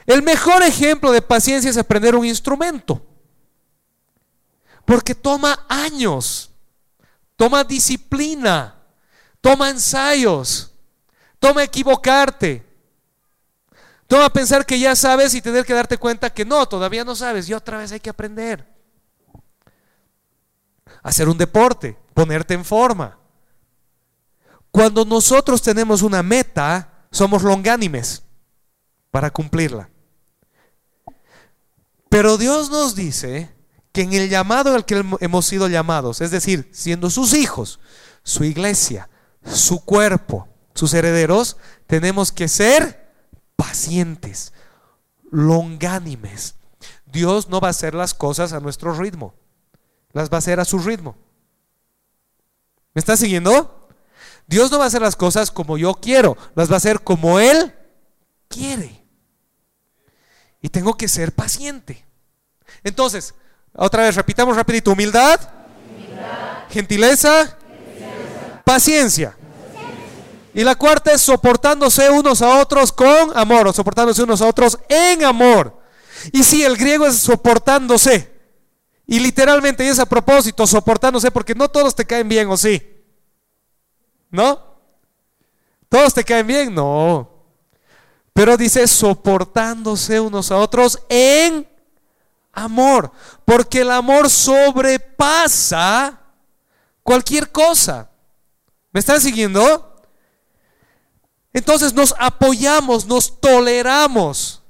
El 0.06 0.23
mejor 0.23 0.62
ejemplo 0.62 1.11
de 1.11 1.23
paciencia 1.23 1.71
es 1.71 1.76
aprender 1.76 2.14
un 2.14 2.25
instrumento. 2.25 3.04
Porque 4.85 5.14
toma 5.14 5.66
años, 5.68 6.50
toma 7.37 7.64
disciplina, 7.64 8.83
toma 9.40 9.71
ensayos, 9.71 10.73
toma 11.40 11.64
equivocarte, 11.64 12.64
toma 14.06 14.30
pensar 14.30 14.64
que 14.64 14.78
ya 14.78 14.94
sabes 14.94 15.35
y 15.35 15.42
tener 15.42 15.64
que 15.64 15.73
darte 15.73 15.99
cuenta 15.99 16.30
que 16.30 16.44
no, 16.44 16.66
todavía 16.66 17.02
no 17.02 17.16
sabes 17.16 17.49
y 17.49 17.54
otra 17.54 17.78
vez 17.78 17.90
hay 17.92 18.00
que 18.00 18.11
aprender. 18.11 18.74
Hacer 21.04 21.28
un 21.28 21.38
deporte, 21.38 21.96
ponerte 22.14 22.54
en 22.54 22.64
forma. 22.64 23.18
Cuando 24.73 25.04
nosotros 25.04 25.62
tenemos 25.62 26.02
una 26.02 26.25
meta, 26.25 27.06
somos 27.12 27.44
longánimes 27.44 28.25
para 29.12 29.30
cumplirla. 29.30 29.88
Pero 32.08 32.37
Dios 32.38 32.70
nos 32.70 32.96
dice 32.96 33.54
que 33.92 34.02
en 34.02 34.12
el 34.14 34.28
llamado 34.28 34.75
al 34.75 34.84
que 34.84 35.04
hemos 35.20 35.46
sido 35.46 35.68
llamados, 35.68 36.20
es 36.20 36.32
decir, 36.32 36.68
siendo 36.73 37.11
sus 37.11 37.34
hijos, 37.34 37.78
su 38.25 38.42
iglesia, 38.42 39.08
su 39.44 39.84
cuerpo, 39.84 40.49
sus 40.75 40.94
herederos, 40.94 41.56
tenemos 41.87 42.32
que 42.32 42.49
ser 42.49 43.14
pacientes, 43.56 44.52
longánimes. 45.30 46.56
Dios 47.06 47.49
no 47.49 47.61
va 47.61 47.68
a 47.68 47.70
hacer 47.70 47.94
las 47.94 48.14
cosas 48.14 48.52
a 48.52 48.61
nuestro 48.61 48.94
ritmo, 48.94 49.34
las 50.14 50.30
va 50.30 50.37
a 50.37 50.38
hacer 50.38 50.59
a 50.61 50.64
su 50.64 50.78
ritmo. 50.78 51.16
¿Me 52.94 53.00
está 53.00 53.16
siguiendo? 53.16 53.88
Dios 54.47 54.71
no 54.71 54.78
va 54.78 54.85
a 54.85 54.87
hacer 54.87 55.02
las 55.02 55.16
cosas 55.16 55.50
como 55.50 55.76
yo 55.76 55.94
quiero, 55.94 56.37
las 56.54 56.71
va 56.71 56.75
a 56.75 56.76
hacer 56.78 57.00
como 57.00 57.40
Él 57.40 57.75
quiere. 58.49 59.04
Y 60.62 60.68
tengo 60.68 60.97
que 60.97 61.09
ser 61.09 61.33
paciente. 61.33 62.06
Entonces, 62.85 63.35
otra 63.75 64.04
vez, 64.04 64.14
repitamos 64.14 64.56
rapidito. 64.56 64.92
Humildad, 64.92 65.40
gentileza, 66.71 67.59
paciencia. 68.64 69.37
Y 70.54 70.62
la 70.62 70.76
cuarta 70.76 71.12
es 71.12 71.21
soportándose 71.21 72.09
unos 72.11 72.40
a 72.40 72.61
otros 72.61 72.92
con 72.92 73.37
amor, 73.37 73.66
o 73.66 73.73
soportándose 73.73 74.23
unos 74.23 74.40
a 74.40 74.47
otros 74.47 74.78
en 74.88 75.25
amor. 75.25 75.83
Y 76.33 76.44
si 76.44 76.62
el 76.62 76.76
griego 76.76 77.06
es 77.06 77.16
soportándose. 77.16 78.34
Y 79.06 79.20
literalmente 79.20 79.87
es 79.87 79.99
a 79.99 80.06
propósito, 80.06 80.66
soportándose, 80.66 81.30
porque 81.30 81.54
no 81.54 81.68
todos 81.68 81.94
te 81.94 82.06
caen 82.06 82.28
bien, 82.28 82.49
¿o 82.49 82.56
sí? 82.56 82.82
¿No? 84.30 84.75
¿Todos 85.88 86.14
te 86.14 86.25
caen 86.25 86.46
bien? 86.46 86.75
No. 86.75 87.30
Pero 88.32 88.56
dice 88.56 88.88
soportándose 88.88 90.18
unos 90.18 90.50
a 90.50 90.56
otros 90.56 90.99
en 91.08 91.68
amor, 92.52 93.12
porque 93.44 93.82
el 93.82 93.90
amor 93.90 94.30
sobrepasa 94.30 96.20
cualquier 97.02 97.52
cosa. 97.52 98.11
¿Me 98.90 99.00
están 99.00 99.20
siguiendo? 99.20 100.02
Entonces 101.52 101.92
nos 101.92 102.14
apoyamos, 102.18 103.06
nos 103.06 103.40
toleramos 103.40 104.63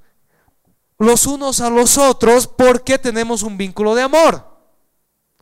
los 0.98 1.26
unos 1.26 1.60
a 1.60 1.70
los 1.70 1.98
otros 1.98 2.46
porque 2.46 2.98
tenemos 2.98 3.42
un 3.42 3.56
vínculo 3.56 3.94
de 3.94 4.02
amor. 4.02 4.44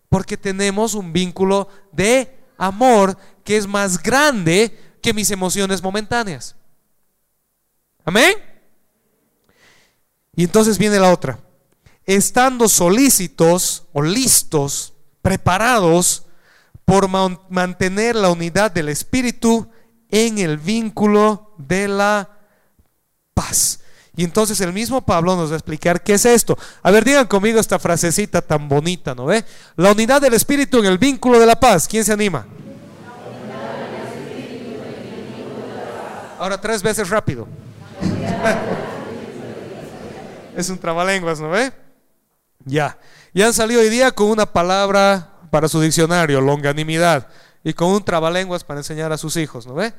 Porque 0.08 0.36
tenemos 0.36 0.94
un 0.94 1.12
vínculo 1.12 1.68
de 1.92 2.38
amor 2.58 3.16
que 3.44 3.56
es 3.56 3.66
más 3.66 4.02
grande 4.02 4.96
que 5.02 5.14
mis 5.14 5.30
emociones 5.30 5.82
momentáneas. 5.82 6.54
Amén. 8.04 8.34
Y 10.34 10.44
entonces 10.44 10.78
viene 10.78 10.98
la 10.98 11.12
otra 11.12 11.38
estando 12.06 12.68
solícitos 12.68 13.84
o 13.92 14.02
listos, 14.02 14.94
preparados 15.22 16.26
por 16.84 17.08
mantener 17.08 18.16
la 18.16 18.30
unidad 18.30 18.70
del 18.72 18.88
Espíritu 18.88 19.68
en 20.08 20.38
el 20.38 20.58
vínculo 20.58 21.54
de 21.58 21.88
la 21.88 22.38
paz. 23.34 23.80
Y 24.14 24.24
entonces 24.24 24.60
el 24.60 24.72
mismo 24.72 25.00
Pablo 25.00 25.36
nos 25.36 25.50
va 25.50 25.54
a 25.54 25.56
explicar 25.56 26.02
qué 26.02 26.14
es 26.14 26.26
esto. 26.26 26.58
A 26.82 26.90
ver, 26.90 27.04
digan 27.04 27.26
conmigo 27.26 27.58
esta 27.58 27.78
frasecita 27.78 28.42
tan 28.42 28.68
bonita, 28.68 29.14
¿no 29.14 29.26
ve? 29.26 29.44
La 29.76 29.92
unidad 29.92 30.20
del 30.20 30.34
Espíritu 30.34 30.78
en 30.78 30.84
el 30.84 30.98
vínculo 30.98 31.40
de 31.40 31.46
la 31.46 31.58
paz. 31.58 31.88
¿Quién 31.88 32.04
se 32.04 32.12
anima? 32.12 32.46
Ahora 36.38 36.60
tres 36.60 36.82
veces 36.82 37.08
rápido. 37.08 37.48
es 40.56 40.68
un 40.68 40.78
trabalenguas, 40.78 41.40
¿no 41.40 41.48
ve? 41.48 41.72
Ya. 42.64 42.98
Y 43.32 43.42
han 43.42 43.54
salido 43.54 43.80
hoy 43.80 43.88
día 43.88 44.10
con 44.10 44.26
una 44.26 44.44
palabra 44.44 45.30
para 45.50 45.68
su 45.68 45.80
diccionario, 45.80 46.40
longanimidad, 46.40 47.28
y 47.64 47.72
con 47.72 47.88
un 47.88 48.04
trabalenguas 48.04 48.64
para 48.64 48.80
enseñar 48.80 49.12
a 49.12 49.18
sus 49.18 49.36
hijos, 49.36 49.66
¿no 49.66 49.74
ve? 49.74 49.94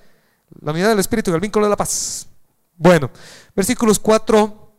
La 0.61 0.71
unidad 0.71 0.89
del 0.89 0.99
Espíritu 0.99 1.31
en 1.31 1.35
el 1.35 1.41
vínculo 1.41 1.65
de 1.65 1.71
la 1.71 1.77
paz. 1.77 2.27
Bueno, 2.75 3.11
versículos 3.55 3.99
4 3.99 4.71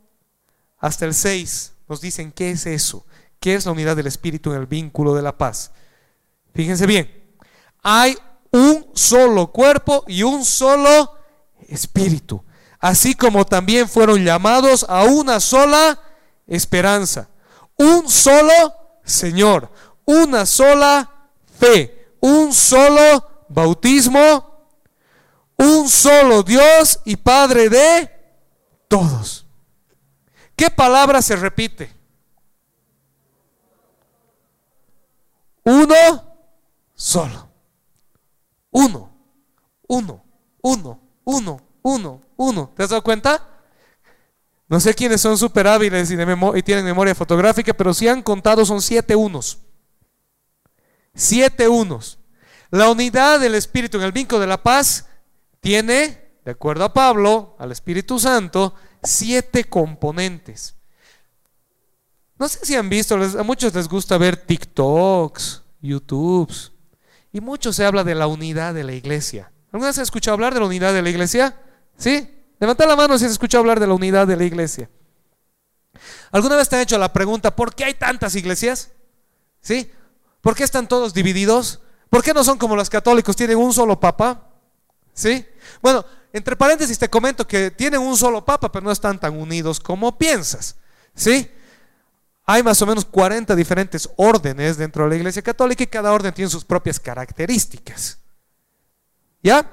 hasta 0.78 1.04
el 1.04 1.14
6 1.14 1.72
nos 1.88 2.00
dicen 2.00 2.32
qué 2.32 2.50
es 2.50 2.66
eso, 2.66 3.06
qué 3.40 3.54
es 3.54 3.66
la 3.66 3.72
unidad 3.72 3.96
del 3.96 4.06
Espíritu 4.06 4.52
en 4.52 4.60
el 4.60 4.66
vínculo 4.66 5.14
de 5.14 5.22
la 5.22 5.36
paz. 5.36 5.70
Fíjense 6.54 6.86
bien, 6.86 7.36
hay 7.82 8.16
un 8.50 8.86
solo 8.94 9.50
cuerpo 9.50 10.04
y 10.06 10.22
un 10.22 10.44
solo 10.44 11.18
espíritu, 11.68 12.44
así 12.78 13.14
como 13.14 13.44
también 13.44 13.88
fueron 13.88 14.24
llamados 14.24 14.86
a 14.88 15.04
una 15.04 15.40
sola 15.40 16.00
esperanza, 16.46 17.28
un 17.76 18.08
solo 18.08 18.52
Señor, 19.04 19.70
una 20.06 20.46
sola 20.46 21.28
fe, 21.58 22.14
un 22.20 22.52
solo 22.52 23.46
bautismo, 23.48 24.53
un 25.56 25.88
solo 25.88 26.42
Dios 26.42 27.00
y 27.04 27.16
Padre 27.16 27.68
de 27.68 28.10
todos. 28.88 29.46
¿Qué 30.56 30.70
palabra 30.70 31.20
se 31.22 31.36
repite? 31.36 31.92
Uno 35.64 36.36
solo. 36.94 37.48
Uno, 38.70 39.10
uno, 39.86 40.24
uno, 40.62 41.00
uno, 41.24 41.60
uno, 41.82 42.22
uno. 42.36 42.72
¿Te 42.76 42.82
has 42.82 42.90
dado 42.90 43.02
cuenta? 43.02 43.48
No 44.68 44.80
sé 44.80 44.94
quiénes 44.94 45.20
son 45.20 45.38
súper 45.38 45.66
hábiles 45.66 46.10
y, 46.10 46.14
y, 46.14 46.62
tienen 46.62 46.84
memoria 46.84 47.14
fotográfica, 47.14 47.74
pero 47.74 47.94
si 47.94 48.08
han 48.08 48.22
contado 48.22 48.64
son 48.64 48.82
siete 48.82 49.14
unos. 49.14 49.58
Siete 51.14 51.68
unos. 51.68 52.18
La 52.70 52.90
unidad 52.90 53.38
del 53.38 53.54
Espíritu 53.54 53.98
en 53.98 54.04
el 54.04 54.12
vínculo 54.12 54.40
de 54.40 54.48
la 54.48 54.62
paz 54.62 55.06
tiene, 55.64 56.20
de 56.44 56.50
acuerdo 56.50 56.84
a 56.84 56.92
Pablo, 56.92 57.56
al 57.58 57.72
Espíritu 57.72 58.18
Santo, 58.18 58.74
siete 59.02 59.64
componentes. 59.64 60.74
No 62.38 62.48
sé 62.48 62.66
si 62.66 62.76
han 62.76 62.90
visto, 62.90 63.14
a 63.14 63.42
muchos 63.42 63.72
les 63.72 63.88
gusta 63.88 64.18
ver 64.18 64.36
TikToks, 64.36 65.62
YouTubes, 65.80 66.70
y 67.32 67.40
mucho 67.40 67.72
se 67.72 67.86
habla 67.86 68.04
de 68.04 68.14
la 68.14 68.26
unidad 68.26 68.74
de 68.74 68.84
la 68.84 68.92
iglesia. 68.92 69.50
¿Alguna 69.72 69.86
vez 69.88 69.98
has 69.98 70.02
escuchado 70.02 70.34
hablar 70.34 70.52
de 70.52 70.60
la 70.60 70.66
unidad 70.66 70.92
de 70.92 71.00
la 71.00 71.08
iglesia? 71.08 71.58
¿Sí? 71.96 72.28
Levanta 72.60 72.84
la 72.86 72.94
mano 72.94 73.16
si 73.16 73.24
has 73.24 73.32
escuchado 73.32 73.62
hablar 73.62 73.80
de 73.80 73.86
la 73.86 73.94
unidad 73.94 74.26
de 74.26 74.36
la 74.36 74.44
iglesia. 74.44 74.90
¿Alguna 76.30 76.56
vez 76.56 76.68
te 76.68 76.76
han 76.76 76.82
hecho 76.82 76.98
la 76.98 77.14
pregunta, 77.14 77.56
¿por 77.56 77.74
qué 77.74 77.84
hay 77.84 77.94
tantas 77.94 78.34
iglesias? 78.34 78.90
¿Sí? 79.62 79.90
¿Por 80.42 80.54
qué 80.54 80.64
están 80.64 80.88
todos 80.88 81.14
divididos? 81.14 81.80
¿Por 82.10 82.22
qué 82.22 82.34
no 82.34 82.44
son 82.44 82.58
como 82.58 82.76
los 82.76 82.90
católicos, 82.90 83.34
tienen 83.34 83.56
un 83.56 83.72
solo 83.72 83.98
papa? 83.98 84.50
¿Sí? 85.14 85.46
Bueno, 85.82 86.04
entre 86.32 86.56
paréntesis 86.56 86.98
te 86.98 87.08
comento 87.08 87.46
que 87.46 87.70
tienen 87.70 88.00
un 88.00 88.16
solo 88.16 88.44
papa, 88.44 88.70
pero 88.70 88.84
no 88.84 88.90
están 88.90 89.18
tan 89.18 89.38
unidos 89.38 89.80
como 89.80 90.18
piensas. 90.18 90.76
¿Sí? 91.14 91.50
Hay 92.46 92.62
más 92.62 92.80
o 92.82 92.86
menos 92.86 93.04
40 93.04 93.54
diferentes 93.54 94.08
órdenes 94.16 94.76
dentro 94.76 95.04
de 95.04 95.10
la 95.10 95.16
Iglesia 95.16 95.42
Católica 95.42 95.84
y 95.84 95.86
cada 95.86 96.12
orden 96.12 96.34
tiene 96.34 96.50
sus 96.50 96.64
propias 96.64 97.00
características. 97.00 98.18
¿Ya? 99.42 99.70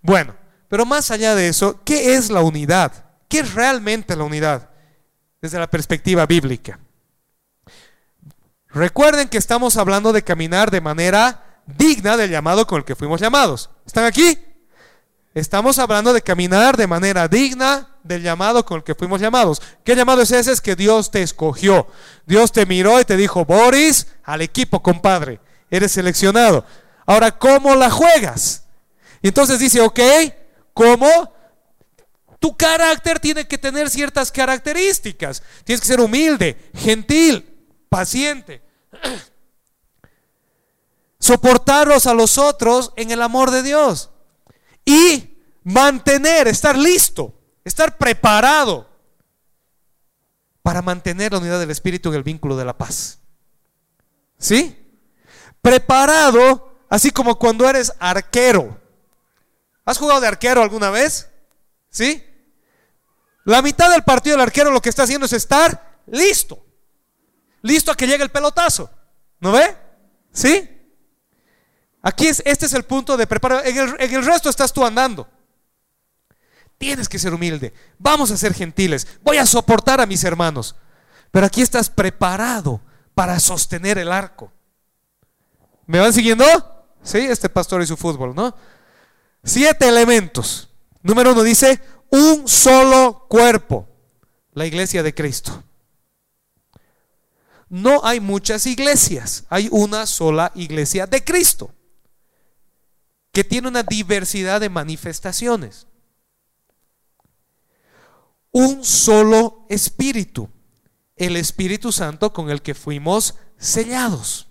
Bueno, 0.00 0.36
pero 0.68 0.84
más 0.84 1.10
allá 1.10 1.34
de 1.34 1.48
eso, 1.48 1.80
¿qué 1.84 2.14
es 2.14 2.30
la 2.30 2.42
unidad? 2.42 2.92
¿Qué 3.28 3.40
es 3.40 3.54
realmente 3.54 4.14
la 4.14 4.24
unidad 4.24 4.70
desde 5.40 5.58
la 5.58 5.70
perspectiva 5.70 6.26
bíblica? 6.26 6.78
Recuerden 8.68 9.28
que 9.28 9.38
estamos 9.38 9.76
hablando 9.76 10.12
de 10.12 10.22
caminar 10.22 10.70
de 10.70 10.80
manera 10.80 11.62
digna 11.66 12.16
del 12.16 12.30
llamado 12.30 12.66
con 12.66 12.78
el 12.78 12.84
que 12.84 12.96
fuimos 12.96 13.20
llamados. 13.20 13.70
¿Están 13.86 14.04
aquí? 14.04 14.38
Estamos 15.34 15.80
hablando 15.80 16.12
de 16.12 16.22
caminar 16.22 16.76
de 16.76 16.86
manera 16.86 17.26
digna 17.26 17.88
del 18.04 18.22
llamado 18.22 18.64
con 18.64 18.78
el 18.78 18.84
que 18.84 18.94
fuimos 18.94 19.20
llamados. 19.20 19.60
¿Qué 19.82 19.96
llamado 19.96 20.22
es 20.22 20.30
ese? 20.30 20.52
Es 20.52 20.60
que 20.60 20.76
Dios 20.76 21.10
te 21.10 21.22
escogió. 21.22 21.88
Dios 22.24 22.52
te 22.52 22.64
miró 22.66 23.00
y 23.00 23.04
te 23.04 23.16
dijo, 23.16 23.44
Boris, 23.44 24.06
al 24.22 24.42
equipo, 24.42 24.80
compadre. 24.80 25.40
Eres 25.70 25.90
seleccionado. 25.90 26.64
Ahora, 27.04 27.36
¿cómo 27.36 27.74
la 27.74 27.90
juegas? 27.90 28.62
Y 29.22 29.28
entonces 29.28 29.58
dice, 29.58 29.80
ok, 29.80 29.98
¿cómo? 30.72 31.34
Tu 32.38 32.56
carácter 32.56 33.18
tiene 33.18 33.48
que 33.48 33.58
tener 33.58 33.90
ciertas 33.90 34.30
características. 34.30 35.42
Tienes 35.64 35.80
que 35.80 35.88
ser 35.88 36.00
humilde, 36.00 36.70
gentil, 36.76 37.44
paciente. 37.88 38.62
Soportarlos 41.18 42.06
a 42.06 42.14
los 42.14 42.38
otros 42.38 42.92
en 42.94 43.10
el 43.10 43.20
amor 43.20 43.50
de 43.50 43.64
Dios 43.64 44.10
y 44.84 45.38
mantener, 45.64 46.48
estar 46.48 46.76
listo, 46.76 47.34
estar 47.64 47.96
preparado 47.96 48.88
para 50.62 50.82
mantener 50.82 51.32
la 51.32 51.38
unidad 51.38 51.60
del 51.60 51.70
Espíritu 51.70 52.08
en 52.08 52.16
el 52.16 52.22
vínculo 52.22 52.56
de 52.56 52.64
la 52.64 52.76
paz. 52.76 53.18
¿Sí? 54.38 54.78
Preparado, 55.60 56.78
así 56.88 57.10
como 57.10 57.38
cuando 57.38 57.68
eres 57.68 57.92
arquero. 57.98 58.80
¿Has 59.84 59.98
jugado 59.98 60.20
de 60.20 60.26
arquero 60.26 60.62
alguna 60.62 60.90
vez? 60.90 61.30
¿Sí? 61.90 62.24
La 63.44 63.62
mitad 63.62 63.90
del 63.90 64.04
partido 64.04 64.36
del 64.36 64.42
arquero 64.42 64.70
lo 64.70 64.80
que 64.80 64.88
está 64.88 65.02
haciendo 65.02 65.26
es 65.26 65.32
estar 65.32 66.00
listo. 66.06 66.64
Listo 67.62 67.92
a 67.92 67.94
que 67.94 68.06
llegue 68.06 68.24
el 68.24 68.30
pelotazo. 68.30 68.90
¿No 69.40 69.52
ve? 69.52 69.76
¿Sí? 70.32 70.73
Aquí 72.06 72.26
es, 72.26 72.42
este 72.44 72.66
es 72.66 72.74
el 72.74 72.84
punto 72.84 73.16
de 73.16 73.26
preparo. 73.26 73.64
En 73.64 73.78
el, 73.78 73.96
en 73.98 74.14
el 74.14 74.26
resto 74.26 74.50
estás 74.50 74.74
tú 74.74 74.84
andando. 74.84 75.26
Tienes 76.76 77.08
que 77.08 77.18
ser 77.18 77.32
humilde. 77.32 77.72
Vamos 77.98 78.30
a 78.30 78.36
ser 78.36 78.52
gentiles. 78.52 79.08
Voy 79.22 79.38
a 79.38 79.46
soportar 79.46 80.02
a 80.02 80.06
mis 80.06 80.22
hermanos. 80.22 80.76
Pero 81.30 81.46
aquí 81.46 81.62
estás 81.62 81.88
preparado 81.88 82.82
para 83.14 83.40
sostener 83.40 83.96
el 83.96 84.12
arco. 84.12 84.52
¿Me 85.86 85.98
van 85.98 86.12
siguiendo? 86.12 86.44
Sí, 87.02 87.18
este 87.18 87.48
pastor 87.48 87.80
y 87.80 87.86
su 87.86 87.96
fútbol, 87.96 88.34
¿no? 88.34 88.54
Siete 89.42 89.88
elementos. 89.88 90.68
Número 91.02 91.32
uno 91.32 91.42
dice, 91.42 91.80
un 92.10 92.46
solo 92.46 93.24
cuerpo. 93.30 93.88
La 94.52 94.66
iglesia 94.66 95.02
de 95.02 95.14
Cristo. 95.14 95.64
No 97.70 98.04
hay 98.04 98.20
muchas 98.20 98.66
iglesias, 98.66 99.44
hay 99.48 99.68
una 99.72 100.04
sola 100.06 100.52
iglesia 100.54 101.06
de 101.06 101.24
Cristo 101.24 101.73
que 103.34 103.42
tiene 103.42 103.66
una 103.66 103.82
diversidad 103.82 104.60
de 104.60 104.70
manifestaciones. 104.70 105.88
Un 108.52 108.84
solo 108.84 109.66
espíritu, 109.68 110.48
el 111.16 111.34
Espíritu 111.36 111.90
Santo 111.90 112.32
con 112.32 112.48
el 112.48 112.62
que 112.62 112.74
fuimos 112.74 113.34
sellados. 113.58 114.46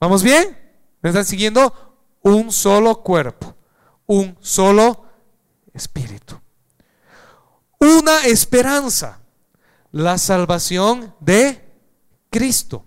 ¿Vamos 0.00 0.22
bien? 0.22 0.58
¿Me 1.02 1.10
están 1.10 1.26
siguiendo? 1.26 1.98
Un 2.22 2.50
solo 2.50 3.02
cuerpo, 3.02 3.54
un 4.06 4.38
solo 4.40 5.04
espíritu. 5.74 6.40
Una 7.78 8.24
esperanza, 8.24 9.20
la 9.92 10.16
salvación 10.16 11.14
de 11.20 11.62
Cristo. 12.30 12.86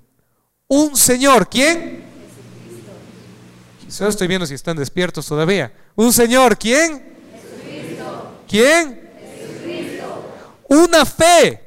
Un 0.67 0.95
Señor, 0.95 1.47
¿quién? 1.49 2.08
Estoy 3.89 4.27
viendo 4.27 4.45
si 4.45 4.53
están 4.53 4.77
despiertos 4.77 5.25
todavía. 5.25 5.73
Un 5.95 6.13
Señor, 6.13 6.57
¿quién? 6.57 7.15
Jesucristo. 7.33 8.31
¿Quién? 8.47 9.09
Jesucristo. 9.19 10.25
Una 10.67 11.05
fe. 11.05 11.63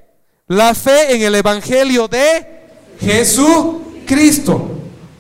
La 0.47 0.75
fe 0.75 1.17
en 1.17 1.23
el 1.23 1.35
Evangelio 1.35 2.07
de 2.07 2.63
Jesucristo. 3.01 4.71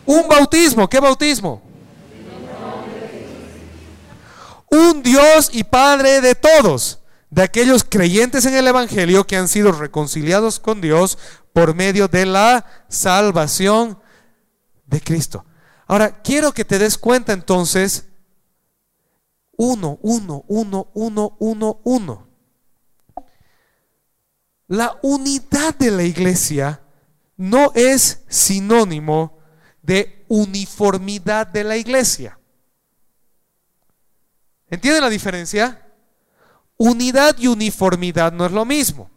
Un 0.06 0.28
bautismo. 0.28 0.88
¿Qué 0.88 1.00
bautismo? 1.00 1.60
Un 4.70 5.02
Dios 5.02 5.50
y 5.52 5.64
Padre 5.64 6.20
de 6.20 6.34
todos, 6.34 7.00
de 7.28 7.42
aquellos 7.42 7.84
creyentes 7.84 8.46
en 8.46 8.54
el 8.54 8.66
Evangelio 8.66 9.26
que 9.26 9.36
han 9.36 9.48
sido 9.48 9.72
reconciliados 9.72 10.60
con 10.60 10.80
Dios 10.80 11.18
por 11.52 11.74
medio 11.74 12.08
de 12.08 12.24
la 12.24 12.64
salvación 12.88 13.98
de 14.86 15.00
Cristo. 15.00 15.44
Ahora, 15.92 16.22
quiero 16.22 16.52
que 16.52 16.64
te 16.64 16.78
des 16.78 16.96
cuenta 16.96 17.34
entonces, 17.34 18.06
uno, 19.58 19.98
uno, 20.00 20.42
uno, 20.48 20.88
uno, 20.94 21.36
uno, 21.38 21.80
uno. 21.84 22.28
La 24.68 24.98
unidad 25.02 25.74
de 25.74 25.90
la 25.90 26.02
iglesia 26.02 26.80
no 27.36 27.72
es 27.74 28.22
sinónimo 28.26 29.38
de 29.82 30.24
uniformidad 30.28 31.46
de 31.48 31.62
la 31.62 31.76
iglesia. 31.76 32.38
¿Entienden 34.70 35.02
la 35.02 35.10
diferencia? 35.10 35.92
Unidad 36.78 37.36
y 37.38 37.48
uniformidad 37.48 38.32
no 38.32 38.46
es 38.46 38.52
lo 38.52 38.64
mismo. 38.64 39.10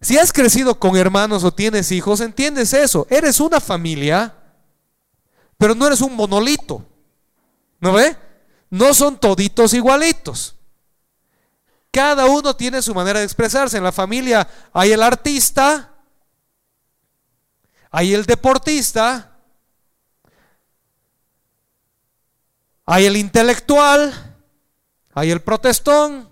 Si 0.00 0.16
has 0.16 0.32
crecido 0.32 0.80
con 0.80 0.96
hermanos 0.96 1.44
o 1.44 1.52
tienes 1.52 1.92
hijos, 1.92 2.22
entiendes 2.22 2.72
eso. 2.72 3.06
Eres 3.10 3.38
una 3.38 3.60
familia, 3.60 4.38
pero 5.58 5.74
no 5.74 5.86
eres 5.86 6.00
un 6.00 6.14
monolito. 6.14 6.86
¿No 7.80 7.92
ve? 7.92 8.16
No 8.70 8.94
son 8.94 9.18
toditos 9.18 9.74
igualitos. 9.74 10.56
Cada 11.90 12.26
uno 12.26 12.56
tiene 12.56 12.82
su 12.82 12.94
manera 12.94 13.20
de 13.20 13.24
expresarse. 13.24 13.76
En 13.76 13.84
la 13.84 13.92
familia 13.92 14.48
hay 14.72 14.92
el 14.92 15.02
artista, 15.02 15.92
hay 17.90 18.14
el 18.14 18.24
deportista, 18.24 19.34
Hay 22.86 23.06
el 23.06 23.16
intelectual, 23.16 24.12
hay 25.14 25.30
el 25.30 25.40
protestón. 25.40 26.28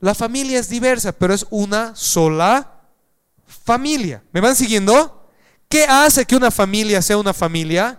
La 0.00 0.14
familia 0.14 0.58
es 0.58 0.68
diversa, 0.68 1.12
pero 1.12 1.32
es 1.32 1.46
una 1.50 1.94
sola 1.96 2.82
familia. 3.46 4.22
¿Me 4.32 4.40
van 4.40 4.56
siguiendo? 4.56 5.21
¿Qué 5.72 5.84
hace 5.84 6.26
que 6.26 6.36
una 6.36 6.50
familia 6.50 7.00
sea 7.00 7.16
una 7.16 7.32
familia? 7.32 7.98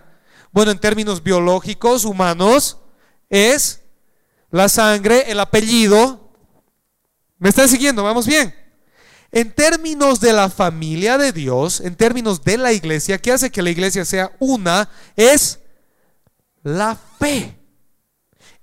Bueno, 0.52 0.70
en 0.70 0.78
términos 0.78 1.20
biológicos, 1.20 2.04
humanos, 2.04 2.78
es 3.28 3.80
la 4.52 4.68
sangre, 4.68 5.28
el 5.28 5.40
apellido. 5.40 6.30
¿Me 7.36 7.48
están 7.48 7.68
siguiendo? 7.68 8.04
Vamos 8.04 8.28
bien. 8.28 8.54
En 9.32 9.52
términos 9.52 10.20
de 10.20 10.32
la 10.32 10.50
familia 10.50 11.18
de 11.18 11.32
Dios, 11.32 11.80
en 11.80 11.96
términos 11.96 12.44
de 12.44 12.58
la 12.58 12.72
iglesia, 12.72 13.18
¿qué 13.18 13.32
hace 13.32 13.50
que 13.50 13.60
la 13.60 13.70
iglesia 13.70 14.04
sea 14.04 14.30
una? 14.38 14.88
Es 15.16 15.58
la 16.62 16.96
fe 17.18 17.58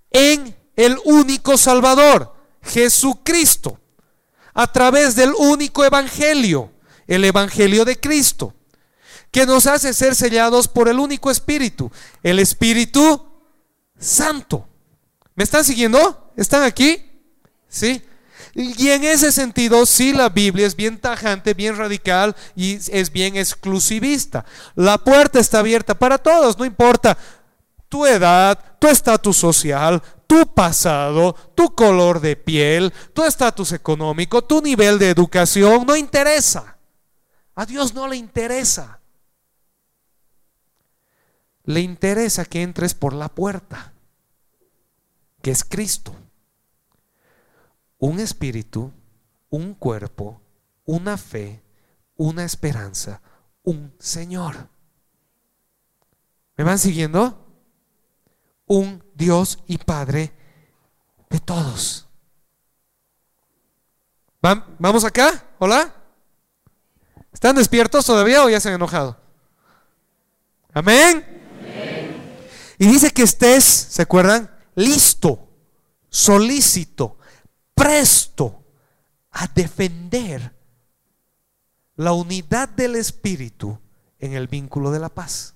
en 0.10 0.56
el 0.78 0.97
único 1.04 1.58
Salvador, 1.58 2.34
Jesucristo, 2.62 3.78
a 4.54 4.71
través 4.71 5.17
del 5.17 5.34
único 5.38 5.84
Evangelio, 5.84 6.71
el 7.08 7.26
Evangelio 7.26 7.84
de 7.84 8.00
Cristo, 8.00 8.56
que 9.32 9.46
nos 9.46 9.65
hace 9.65 9.94
ser 9.94 10.13
sellados 10.15 10.67
por 10.67 10.89
el 10.89 11.00
único 11.00 11.32
Espíritu, 11.32 11.91
el 12.22 12.39
Espíritu 12.39 13.26
Santo. 13.98 14.67
¿Me 15.36 15.44
están 15.44 15.63
siguiendo? 15.63 16.32
¿Están 16.36 16.63
aquí? 16.63 17.04
¿Sí? 17.67 18.02
Y 18.54 18.89
en 18.89 19.06
ese 19.06 19.32
sentido, 19.32 19.86
sí, 19.86 20.12
la 20.12 20.28
Biblia 20.28 20.67
es 20.67 20.76
bien 20.76 21.00
tajante, 21.00 21.54
bien 21.54 21.78
radical 21.78 22.36
y 22.56 22.74
es 22.91 23.12
bien 23.12 23.38
exclusivista. 23.38 24.44
La 24.76 24.98
puerta 24.98 25.39
está 25.39 25.60
abierta 25.60 25.98
para 25.98 26.17
todos, 26.17 26.58
no 26.58 26.65
importa 26.65 27.17
tu 27.88 28.06
edad, 28.06 28.60
tu 28.80 28.88
estatus 28.88 29.38
social, 29.38 30.02
tu 30.28 30.54
pasado, 30.54 31.34
tu 31.56 31.74
color 31.76 32.20
de 32.20 32.36
piel, 32.36 32.94
tu 33.13 33.24
estatus 33.24 33.72
económico, 33.72 34.41
tu 34.41 34.62
nivel 34.62 35.00
de 35.00 35.10
educación, 35.10 35.86
no 35.86 35.96
interesa. 35.96 36.78
A 37.56 37.65
Dios 37.65 37.94
no 37.94 38.08
le 38.08 38.17
interesa. 38.17 39.01
Le 41.72 41.82
interesa 41.82 42.46
que 42.46 42.62
entres 42.62 42.94
por 42.94 43.14
la 43.14 43.30
puerta, 43.30 43.94
que 45.42 45.52
es 45.52 45.64
Cristo. 45.64 46.16
Un 47.98 48.20
espíritu, 48.20 48.92
un 49.50 49.76
cuerpo, 49.76 50.42
una 50.86 51.18
fe, 51.18 51.62
una 52.16 52.44
esperanza, 52.44 53.22
un 53.64 53.94
Señor. 54.00 54.70
¿Me 56.58 56.64
van 56.64 56.80
siguiendo? 56.80 57.42
un 58.72 59.04
Dios 59.16 59.60
y 59.68 59.78
Padre 59.78 60.32
de 61.30 61.40
todos. 61.42 62.08
¿Vamos 64.42 65.04
acá? 65.04 65.46
¿Hola? 65.60 65.94
¿Están 67.34 67.58
despiertos 67.58 68.06
todavía 68.06 68.46
o 68.46 68.50
ya 68.50 68.62
se 68.62 68.70
han 68.70 68.76
enojado? 68.76 69.20
¿Amén? 70.74 71.41
Y 72.82 72.88
dice 72.88 73.12
que 73.12 73.22
estés, 73.22 73.63
¿se 73.63 74.02
acuerdan? 74.02 74.50
Listo, 74.74 75.48
solícito, 76.10 77.20
presto 77.76 78.63
a 79.30 79.46
defender 79.46 80.52
la 81.96 82.13
unidad 82.13 82.70
del 82.70 82.96
Espíritu 82.96 83.78
en 84.17 84.34
el 84.34 84.48
vínculo 84.48 84.89
de 84.89 84.98
la 84.98 85.10
paz 85.10 85.54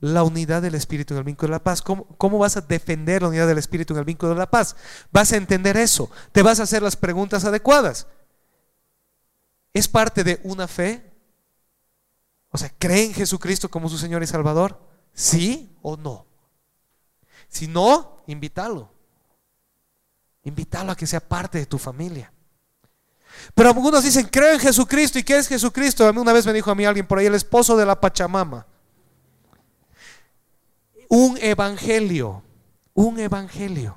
la 0.00 0.22
unidad 0.22 0.62
del 0.62 0.76
Espíritu 0.76 1.12
en 1.12 1.18
el 1.18 1.24
vínculo 1.24 1.48
de 1.48 1.56
la 1.56 1.64
paz. 1.64 1.82
¿Cómo, 1.82 2.04
¿Cómo, 2.16 2.38
vas 2.38 2.56
a 2.56 2.60
defender 2.60 3.22
la 3.22 3.30
unidad 3.30 3.48
del 3.48 3.58
Espíritu 3.58 3.94
en 3.94 3.98
el 3.98 4.04
vínculo 4.04 4.30
de 4.30 4.38
la 4.38 4.48
paz? 4.48 4.76
Vas 5.10 5.32
a 5.32 5.36
entender 5.36 5.76
eso. 5.76 6.08
Te 6.30 6.44
vas 6.44 6.60
a 6.60 6.62
hacer 6.62 6.84
las 6.84 6.94
preguntas 6.94 7.44
adecuadas. 7.44 8.06
¿Es 9.74 9.88
parte 9.88 10.22
de 10.22 10.40
una 10.44 10.68
fe? 10.68 11.17
O 12.50 12.58
sea, 12.58 12.72
¿cree 12.78 13.04
en 13.04 13.14
Jesucristo 13.14 13.70
como 13.70 13.88
su 13.88 13.98
Señor 13.98 14.22
y 14.22 14.26
Salvador? 14.26 14.80
¿Sí 15.12 15.76
o 15.82 15.96
no? 15.96 16.26
Si 17.48 17.66
no, 17.66 18.22
invítalo. 18.26 18.90
Invítalo 20.44 20.92
a 20.92 20.96
que 20.96 21.06
sea 21.06 21.20
parte 21.20 21.58
de 21.58 21.66
tu 21.66 21.78
familia. 21.78 22.32
Pero 23.54 23.68
algunos 23.68 24.02
dicen, 24.02 24.28
creo 24.30 24.54
en 24.54 24.60
Jesucristo. 24.60 25.18
¿Y 25.18 25.22
qué 25.22 25.38
es 25.38 25.48
Jesucristo? 25.48 26.06
A 26.06 26.12
mí 26.12 26.18
una 26.18 26.32
vez 26.32 26.46
me 26.46 26.52
dijo 26.52 26.70
a 26.70 26.74
mí 26.74 26.84
alguien 26.84 27.06
por 27.06 27.18
ahí, 27.18 27.26
el 27.26 27.34
esposo 27.34 27.76
de 27.76 27.86
la 27.86 28.00
Pachamama 28.00 28.66
un 31.08 31.38
evangelio, 31.40 32.42
un 32.94 33.18
evangelio. 33.18 33.96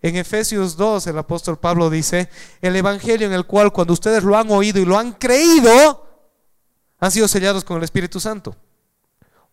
En 0.00 0.16
Efesios 0.16 0.76
2 0.76 1.06
el 1.06 1.18
apóstol 1.18 1.58
Pablo 1.58 1.88
dice, 1.88 2.28
el 2.60 2.74
evangelio 2.74 3.26
en 3.26 3.32
el 3.32 3.46
cual 3.46 3.72
cuando 3.72 3.92
ustedes 3.92 4.24
lo 4.24 4.36
han 4.36 4.50
oído 4.50 4.80
y 4.80 4.84
lo 4.84 4.98
han 4.98 5.12
creído, 5.12 6.11
han 7.02 7.10
sido 7.10 7.26
sellados 7.26 7.64
con 7.64 7.78
el 7.78 7.82
Espíritu 7.82 8.20
Santo. 8.20 8.54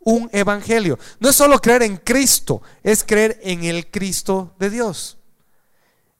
Un 0.01 0.29
evangelio. 0.31 0.99
No 1.19 1.29
es 1.29 1.35
solo 1.35 1.59
creer 1.59 1.81
en 1.81 1.97
Cristo, 1.97 2.61
es 2.83 3.03
creer 3.03 3.39
en 3.41 3.63
el 3.63 3.89
Cristo 3.89 4.53
de 4.59 4.69
Dios. 4.69 5.17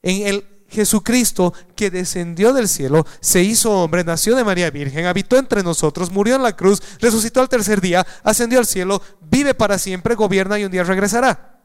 En 0.02 0.26
el 0.26 0.64
Jesucristo 0.70 1.54
que 1.76 1.92
descendió 1.92 2.52
del 2.52 2.68
cielo, 2.68 3.06
se 3.20 3.44
hizo 3.44 3.72
hombre, 3.72 4.04
nació 4.04 4.36
de 4.36 4.44
María 4.44 4.72
Virgen, 4.72 5.06
habitó 5.06 5.38
entre 5.38 5.62
nosotros, 5.62 6.12
murió 6.12 6.36
en 6.36 6.42
la 6.42 6.56
cruz, 6.56 6.82
resucitó 7.00 7.42
al 7.42 7.50
tercer 7.50 7.80
día, 7.80 8.08
ascendió 8.24 8.58
al 8.58 8.66
cielo, 8.66 9.00
vive 9.22 9.54
para 9.54 9.78
siempre, 9.78 10.16
gobierna 10.16 10.58
y 10.58 10.66
un 10.66 10.72
día 10.72 10.84
regresará. 10.84 11.62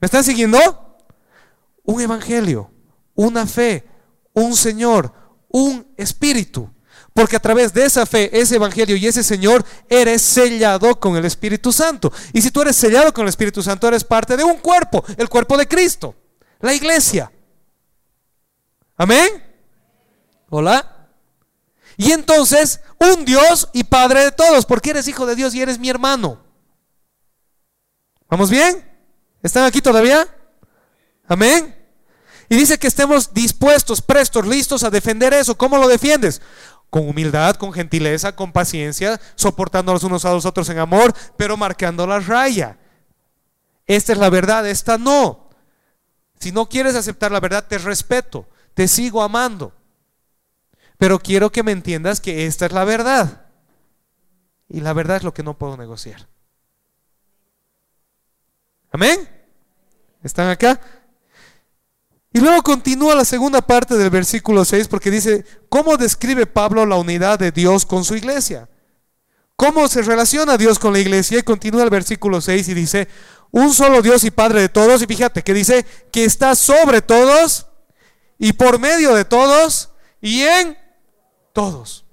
¿Me 0.00 0.06
están 0.06 0.22
siguiendo? 0.22 0.98
Un 1.82 2.00
evangelio, 2.00 2.70
una 3.16 3.44
fe, 3.44 3.88
un 4.34 4.54
Señor, 4.54 5.12
un 5.48 5.84
espíritu. 5.96 6.70
Porque 7.12 7.36
a 7.36 7.40
través 7.40 7.72
de 7.72 7.84
esa 7.84 8.06
fe, 8.06 8.30
ese 8.38 8.56
evangelio 8.56 8.96
y 8.96 9.06
ese 9.06 9.22
Señor, 9.22 9.64
eres 9.88 10.22
sellado 10.22 10.98
con 10.98 11.16
el 11.16 11.24
Espíritu 11.24 11.72
Santo. 11.72 12.12
Y 12.32 12.40
si 12.40 12.50
tú 12.50 12.62
eres 12.62 12.76
sellado 12.76 13.12
con 13.12 13.22
el 13.24 13.28
Espíritu 13.28 13.62
Santo, 13.62 13.88
eres 13.88 14.04
parte 14.04 14.36
de 14.36 14.44
un 14.44 14.58
cuerpo, 14.58 15.04
el 15.16 15.28
cuerpo 15.28 15.56
de 15.56 15.66
Cristo, 15.66 16.14
la 16.60 16.72
iglesia. 16.72 17.30
Amén. 18.96 19.42
Hola. 20.50 21.08
Y 21.96 22.12
entonces, 22.12 22.80
un 22.98 23.24
Dios 23.24 23.68
y 23.72 23.84
Padre 23.84 24.24
de 24.24 24.32
todos, 24.32 24.64
porque 24.64 24.90
eres 24.90 25.08
hijo 25.08 25.26
de 25.26 25.34
Dios 25.34 25.54
y 25.54 25.62
eres 25.62 25.78
mi 25.78 25.88
hermano. 25.88 26.42
¿Vamos 28.28 28.48
bien? 28.48 28.88
¿Están 29.42 29.64
aquí 29.64 29.82
todavía? 29.82 30.26
Amén. 31.26 31.76
Y 32.48 32.56
dice 32.56 32.78
que 32.78 32.86
estemos 32.86 33.32
dispuestos, 33.32 34.02
prestos, 34.02 34.46
listos 34.46 34.82
a 34.82 34.90
defender 34.90 35.32
eso. 35.34 35.56
¿Cómo 35.56 35.78
lo 35.78 35.88
defiendes? 35.88 36.40
Con 36.90 37.08
humildad, 37.08 37.56
con 37.56 37.72
gentileza, 37.72 38.34
con 38.34 38.52
paciencia, 38.52 39.20
soportando 39.36 39.92
los 39.92 40.02
unos 40.02 40.24
a 40.24 40.32
los 40.32 40.44
otros 40.44 40.68
en 40.68 40.78
amor, 40.78 41.14
pero 41.36 41.56
marcando 41.56 42.06
la 42.06 42.20
raya. 42.20 42.78
Esta 43.86 44.12
es 44.12 44.18
la 44.18 44.28
verdad, 44.28 44.68
esta 44.68 44.98
no. 44.98 45.48
Si 46.38 46.52
no 46.52 46.68
quieres 46.68 46.94
aceptar 46.94 47.30
la 47.30 47.40
verdad, 47.40 47.66
te 47.66 47.78
respeto 47.78 48.46
te 48.74 48.88
sigo 48.88 49.22
amando. 49.22 49.74
Pero 50.98 51.18
quiero 51.18 51.50
que 51.50 51.62
me 51.62 51.72
entiendas 51.72 52.20
que 52.20 52.46
esta 52.46 52.66
es 52.66 52.72
la 52.72 52.84
verdad. 52.84 53.46
Y 54.68 54.80
la 54.80 54.92
verdad 54.92 55.18
es 55.18 55.22
lo 55.22 55.34
que 55.34 55.42
no 55.42 55.58
puedo 55.58 55.76
negociar. 55.76 56.28
Amén. 58.90 59.28
¿Están 60.22 60.48
acá? 60.48 60.80
Y 62.32 62.40
luego 62.40 62.62
continúa 62.62 63.14
la 63.14 63.24
segunda 63.24 63.60
parte 63.60 63.96
del 63.96 64.10
versículo 64.10 64.64
6 64.64 64.86
porque 64.88 65.10
dice, 65.10 65.44
¿cómo 65.68 65.96
describe 65.96 66.46
Pablo 66.46 66.86
la 66.86 66.96
unidad 66.96 67.38
de 67.38 67.50
Dios 67.50 67.84
con 67.84 68.04
su 68.04 68.14
iglesia? 68.14 68.68
¿Cómo 69.56 69.88
se 69.88 70.02
relaciona 70.02 70.56
Dios 70.56 70.78
con 70.78 70.92
la 70.92 71.00
iglesia? 71.00 71.40
Y 71.40 71.42
continúa 71.42 71.82
el 71.82 71.90
versículo 71.90 72.40
6 72.40 72.68
y 72.68 72.74
dice, 72.74 73.08
un 73.50 73.74
solo 73.74 74.00
Dios 74.00 74.22
y 74.24 74.30
Padre 74.30 74.60
de 74.60 74.68
todos. 74.68 75.02
Y 75.02 75.06
fíjate 75.06 75.42
que 75.42 75.54
dice 75.54 75.84
que 76.12 76.24
está 76.24 76.54
sobre 76.54 77.02
todos 77.02 77.66
y 78.38 78.52
por 78.52 78.78
medio 78.78 79.14
de 79.14 79.24
todos 79.24 79.90
y 80.20 80.42
en 80.42 80.78
todos. 81.52 82.06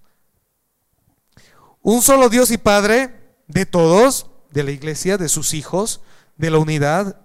Un 1.82 2.02
solo 2.02 2.30
Dios 2.30 2.50
y 2.52 2.58
Padre 2.58 3.14
de 3.48 3.66
todos, 3.66 4.32
de 4.52 4.64
la 4.64 4.72
iglesia, 4.72 5.18
de 5.18 5.30
sus 5.30 5.54
hijos, 5.54 6.02
de 6.38 6.50
la 6.50 6.58
unidad, 6.58 7.22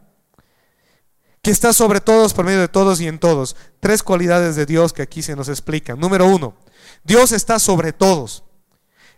que 1.42 1.50
está 1.50 1.72
sobre 1.72 2.00
todos, 2.00 2.34
por 2.34 2.44
medio 2.44 2.60
de 2.60 2.68
todos 2.68 3.00
y 3.00 3.08
en 3.08 3.18
todos. 3.18 3.56
Tres 3.80 4.02
cualidades 4.02 4.54
de 4.54 4.64
Dios 4.64 4.92
que 4.92 5.02
aquí 5.02 5.22
se 5.22 5.34
nos 5.34 5.48
explican. 5.48 5.98
Número 5.98 6.26
uno, 6.26 6.56
Dios 7.02 7.32
está 7.32 7.58
sobre 7.58 7.92
todos. 7.92 8.44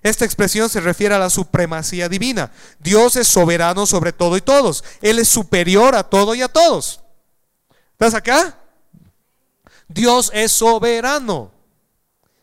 Esta 0.03 0.25
expresión 0.25 0.69
se 0.69 0.81
refiere 0.81 1.15
a 1.15 1.19
la 1.19 1.31
supremacía 1.31 2.09
divina. 2.09 2.51
Dios 2.79 3.17
es 3.17 3.27
soberano 3.27 3.87
sobre 3.87 4.13
todo 4.13 4.37
y 4.37 4.41
todos. 4.41 4.85
Él 5.03 5.19
es 5.19 5.29
superior 5.29 5.95
a 5.95 6.05
todo 6.05 6.35
y 6.35 6.43
a 6.43 6.49
todos. 6.49 7.03
¿Estás 7.93 8.15
acá? 8.15 8.59
Dios 9.89 10.31
es 10.35 10.53
soberano. 10.53 11.53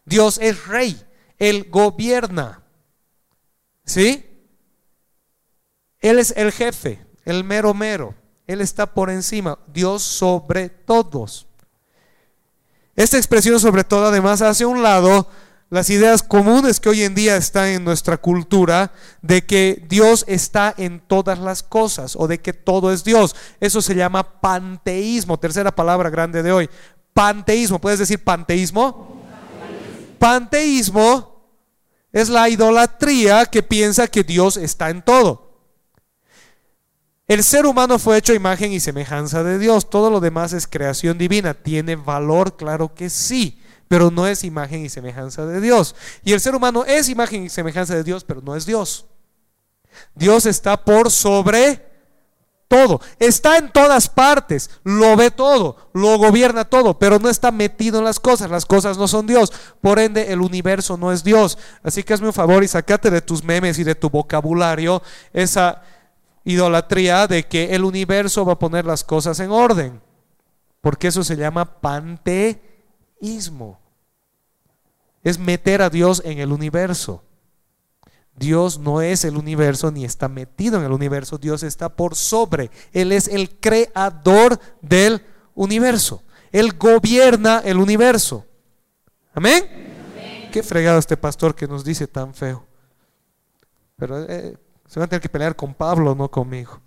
Dios 0.06 0.40
es 0.42 0.66
rey. 0.68 1.00
Él 1.38 1.68
gobierna. 1.70 2.64
¿Sí? 3.86 4.28
Él 6.00 6.20
es 6.20 6.34
el 6.36 6.52
jefe, 6.52 7.04
el 7.26 7.44
mero 7.44 7.74
mero. 7.74 8.16
Él 8.48 8.62
está 8.62 8.94
por 8.94 9.10
encima, 9.10 9.60
Dios 9.68 10.04
sobre 10.04 10.70
todos. 10.70 11.48
Esta 12.96 13.18
expresión 13.18 13.60
sobre 13.60 13.84
todo 13.84 14.08
además 14.08 14.42
hace 14.42 14.66
un 14.66 14.84
lado 14.84 15.28
las 15.72 15.90
ideas 15.90 16.22
comunes 16.22 16.82
que 16.82 16.90
hoy 16.90 17.04
en 17.04 17.16
día 17.16 17.38
están 17.38 17.68
en 17.70 17.86
nuestra 17.86 18.18
cultura 18.18 18.92
de 19.22 19.46
que 19.46 19.86
Dios 19.88 20.26
está 20.28 20.74
en 20.78 21.00
todas 21.00 21.40
las 21.40 21.64
cosas 21.64 22.18
o 22.18 22.28
de 22.28 22.42
que 22.42 22.52
todo 22.52 22.92
es 22.92 23.06
Dios. 23.06 23.38
Eso 23.62 23.82
se 23.82 23.96
llama 23.96 24.42
panteísmo, 24.42 25.40
tercera 25.40 25.74
palabra 25.74 26.10
grande 26.10 26.44
de 26.44 26.52
hoy. 26.52 26.70
Panteísmo, 27.14 27.80
¿puedes 27.80 28.00
decir 28.00 28.22
panteísmo? 28.22 29.24
Panteísmo 30.20 31.42
es 32.12 32.28
la 32.28 32.50
idolatría 32.50 33.46
que 33.46 33.64
piensa 33.64 34.08
que 34.08 34.26
Dios 34.26 34.58
está 34.58 34.90
en 34.90 35.02
todo. 35.02 35.51
El 37.32 37.46
ser 37.46 37.66
humano 37.66 37.98
fue 37.98 38.18
hecho 38.18 38.34
imagen 38.34 38.74
y 38.74 38.82
semejanza 38.82 39.42
de 39.42 39.58
Dios. 39.58 39.90
Todo 39.90 40.10
lo 40.10 40.20
demás 40.20 40.52
es 40.52 40.68
creación 40.68 41.18
divina. 41.18 41.54
¿Tiene 41.54 41.96
valor? 41.96 42.58
Claro 42.58 42.94
que 42.94 43.10
sí, 43.10 43.58
pero 43.88 44.12
no 44.12 44.28
es 44.28 44.44
imagen 44.44 44.84
y 44.84 44.90
semejanza 44.90 45.46
de 45.46 45.62
Dios. 45.62 45.96
Y 46.26 46.34
el 46.34 46.42
ser 46.42 46.56
humano 46.56 46.84
es 46.84 47.08
imagen 47.08 47.46
y 47.46 47.50
semejanza 47.50 47.96
de 47.96 48.04
Dios, 48.04 48.26
pero 48.26 48.42
no 48.42 48.54
es 48.54 48.66
Dios. 48.66 49.06
Dios 50.14 50.46
está 50.46 50.84
por 50.84 51.10
sobre 51.10 51.90
todo. 52.68 53.00
Está 53.18 53.56
en 53.56 53.72
todas 53.72 54.10
partes, 54.10 54.70
lo 54.84 55.16
ve 55.16 55.32
todo, 55.32 55.78
lo 55.94 56.18
gobierna 56.18 56.66
todo, 56.66 57.00
pero 57.00 57.18
no 57.18 57.30
está 57.30 57.50
metido 57.50 58.00
en 58.00 58.04
las 58.04 58.20
cosas. 58.20 58.52
Las 58.52 58.66
cosas 58.66 58.98
no 58.98 59.08
son 59.08 59.26
Dios. 59.26 59.54
Por 59.80 60.00
ende, 60.00 60.34
el 60.34 60.42
universo 60.42 60.98
no 60.98 61.14
es 61.14 61.24
Dios. 61.24 61.58
Así 61.82 62.04
que 62.04 62.14
hazme 62.14 62.28
un 62.28 62.34
favor 62.34 62.62
y 62.62 62.68
sacate 62.68 63.10
de 63.10 63.22
tus 63.22 63.42
memes 63.42 63.80
y 63.80 63.86
de 63.86 63.96
tu 63.96 64.10
vocabulario 64.10 65.02
esa 65.32 65.82
idolatría 66.44 67.28
de 67.28 67.44
que 67.44 67.76
el 67.76 67.84
universo 67.84 68.46
va 68.46 68.54
a 68.54 68.60
poner 68.60 68.86
las 68.86 69.04
cosas 69.04 69.40
en 69.40 69.52
orden, 69.52 70.02
porque 70.82 71.08
eso 71.08 71.24
se 71.24 71.36
llama 71.38 71.82
panteísmo. 71.82 73.80
Es 75.24 75.38
meter 75.38 75.82
a 75.82 75.90
Dios 75.90 76.22
en 76.26 76.40
el 76.40 76.52
universo. 76.52 77.24
Dios 78.36 78.80
no 78.80 79.02
es 79.02 79.24
el 79.24 79.38
universo 79.38 79.92
ni 79.92 80.04
está 80.04 80.28
metido 80.28 80.80
en 80.80 80.86
el 80.86 80.92
universo, 80.92 81.38
Dios 81.38 81.64
está 81.64 81.90
por 81.90 82.16
sobre. 82.16 82.72
Él 82.92 83.12
es 83.12 83.28
el 83.28 83.50
creador 83.60 84.60
del 84.82 85.24
universo. 85.54 86.24
Él 86.52 86.74
gobierna 86.78 87.62
el 87.64 87.78
universo. 87.78 88.46
Amén. 89.34 90.50
Qué 90.52 90.64
fregado 90.64 91.00
este 91.00 91.18
pastor 91.18 91.56
que 91.56 91.68
nos 91.68 91.84
dice 91.84 92.08
tan 92.08 92.34
feo. 92.34 92.66
Pero 93.96 94.26
eh, 94.28 94.58
se 94.92 95.00
van 95.00 95.06
a 95.06 95.10
tener 95.10 95.22
que 95.22 95.30
pelear 95.30 95.56
con 95.56 95.74
Pablo, 95.74 96.16
no 96.16 96.30
conmigo. 96.30 96.82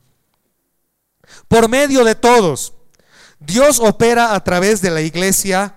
Por 1.49 1.71
medio 1.71 2.05
de 2.05 2.15
todos, 2.15 2.75
Dios 3.41 3.81
opera 3.81 4.35
a 4.35 4.45
través 4.45 4.83
de 4.83 4.91
la 4.91 5.01
iglesia 5.01 5.77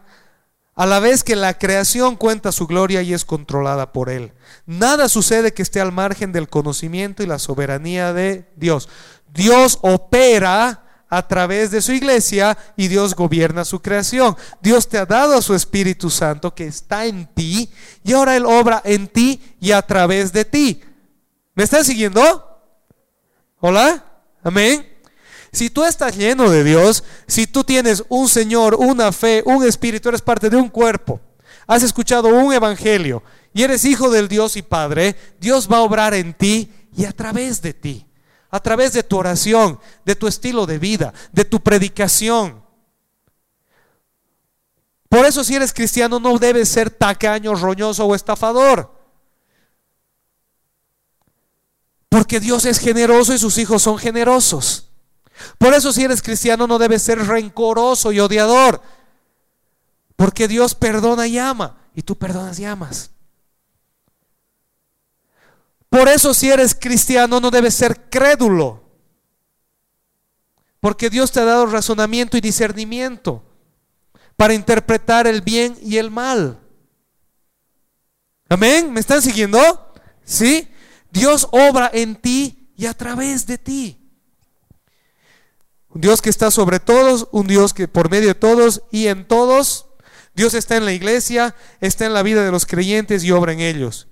a 0.75 0.85
la 0.85 0.99
vez 0.99 1.23
que 1.23 1.37
la 1.37 1.57
creación 1.57 2.17
cuenta 2.17 2.51
su 2.51 2.67
gloria 2.67 3.01
y 3.01 3.13
es 3.13 3.23
controlada 3.23 3.93
por 3.93 4.09
Él. 4.09 4.33
Nada 4.65 5.07
sucede 5.07 5.53
que 5.53 5.61
esté 5.61 5.79
al 5.79 5.93
margen 5.93 6.33
del 6.33 6.49
conocimiento 6.49 7.23
y 7.23 7.27
la 7.27 7.39
soberanía 7.39 8.11
de 8.11 8.51
Dios. 8.57 8.89
Dios 9.33 9.79
opera 9.81 11.05
a 11.07 11.27
través 11.29 11.71
de 11.71 11.81
su 11.81 11.93
iglesia 11.93 12.57
y 12.75 12.89
Dios 12.89 13.15
gobierna 13.15 13.63
su 13.63 13.81
creación. 13.81 14.35
Dios 14.61 14.89
te 14.89 14.97
ha 14.97 15.05
dado 15.05 15.37
a 15.37 15.41
su 15.41 15.55
Espíritu 15.55 16.09
Santo 16.09 16.53
que 16.53 16.67
está 16.67 17.05
en 17.05 17.25
ti 17.33 17.71
y 18.03 18.11
ahora 18.11 18.35
Él 18.35 18.45
obra 18.45 18.81
en 18.83 19.07
ti 19.07 19.41
y 19.61 19.71
a 19.71 19.81
través 19.81 20.33
de 20.33 20.43
ti. 20.43 20.81
¿Me 21.57 21.63
están 21.63 21.83
siguiendo? 21.83 22.21
¿Hola? 23.59 24.05
Amén. 24.43 24.95
Si 25.51 25.71
tú 25.71 25.83
estás 25.83 26.15
lleno 26.15 26.51
de 26.51 26.63
Dios, 26.63 27.03
si 27.25 27.47
tú 27.47 27.63
tienes 27.63 28.03
un 28.09 28.29
Señor, 28.29 28.75
una 28.75 29.11
fe, 29.11 29.41
un 29.43 29.65
espíritu, 29.65 30.09
eres 30.09 30.21
parte 30.21 30.51
de 30.51 30.55
un 30.55 30.69
cuerpo, 30.69 31.19
has 31.65 31.81
escuchado 31.81 32.27
un 32.27 32.53
evangelio 32.53 33.23
y 33.55 33.63
eres 33.63 33.85
hijo 33.85 34.11
del 34.11 34.27
Dios 34.27 34.55
y 34.55 34.61
Padre, 34.61 35.15
Dios 35.39 35.67
va 35.67 35.77
a 35.77 35.81
obrar 35.81 36.13
en 36.13 36.35
ti 36.35 36.71
y 36.95 37.05
a 37.05 37.11
través 37.11 37.59
de 37.63 37.73
ti, 37.73 38.05
a 38.51 38.59
través 38.59 38.93
de 38.93 39.01
tu 39.01 39.17
oración, 39.17 39.79
de 40.05 40.15
tu 40.15 40.27
estilo 40.27 40.67
de 40.67 40.77
vida, 40.77 41.11
de 41.31 41.43
tu 41.43 41.59
predicación. 41.59 42.63
Por 45.09 45.25
eso 45.25 45.43
si 45.43 45.55
eres 45.55 45.73
cristiano 45.73 46.19
no 46.19 46.37
debes 46.37 46.69
ser 46.69 46.91
tacaño, 46.91 47.55
roñoso 47.55 48.05
o 48.05 48.13
estafador. 48.13 48.96
Porque 52.17 52.39
Dios 52.39 52.65
es 52.65 52.79
generoso 52.79 53.31
y 53.31 53.37
sus 53.37 53.59
hijos 53.59 53.83
son 53.83 53.99
generosos. 53.99 54.89
Por 55.59 55.75
eso 55.75 55.93
si 55.93 56.03
eres 56.03 56.23
cristiano 56.23 56.65
no 56.65 56.79
debes 56.79 57.03
ser 57.03 57.19
rencoroso 57.19 58.11
y 58.11 58.19
odiador. 58.19 58.81
Porque 60.15 60.47
Dios 60.47 60.73
perdona 60.73 61.27
y 61.27 61.37
ama. 61.37 61.77
Y 61.93 62.01
tú 62.01 62.15
perdonas 62.15 62.57
y 62.57 62.65
amas. 62.65 63.11
Por 65.89 66.07
eso 66.07 66.33
si 66.33 66.49
eres 66.49 66.73
cristiano 66.73 67.39
no 67.39 67.51
debes 67.51 67.75
ser 67.75 68.09
crédulo. 68.09 68.81
Porque 70.79 71.11
Dios 71.11 71.31
te 71.31 71.41
ha 71.41 71.45
dado 71.45 71.67
razonamiento 71.67 72.35
y 72.35 72.41
discernimiento 72.41 73.43
para 74.35 74.55
interpretar 74.55 75.27
el 75.27 75.41
bien 75.41 75.77
y 75.83 75.97
el 75.97 76.09
mal. 76.09 76.59
Amén. 78.49 78.91
¿Me 78.91 79.01
están 79.01 79.21
siguiendo? 79.21 79.93
¿Sí? 80.25 80.67
Dios 81.11 81.47
obra 81.51 81.89
en 81.93 82.15
ti 82.15 82.69
y 82.75 82.85
a 82.85 82.93
través 82.93 83.47
de 83.47 83.57
ti. 83.57 83.99
Un 85.89 86.01
Dios 86.01 86.21
que 86.21 86.29
está 86.29 86.51
sobre 86.51 86.79
todos, 86.79 87.27
un 87.31 87.47
Dios 87.47 87.73
que 87.73 87.87
por 87.87 88.09
medio 88.09 88.29
de 88.29 88.35
todos 88.35 88.83
y 88.91 89.07
en 89.07 89.27
todos. 89.27 89.87
Dios 90.35 90.53
está 90.53 90.77
en 90.77 90.85
la 90.85 90.93
iglesia, 90.93 91.55
está 91.81 92.05
en 92.05 92.13
la 92.13 92.23
vida 92.23 92.43
de 92.43 92.51
los 92.51 92.65
creyentes 92.65 93.23
y 93.23 93.31
obra 93.31 93.53
en 93.53 93.59
ellos. 93.59 94.07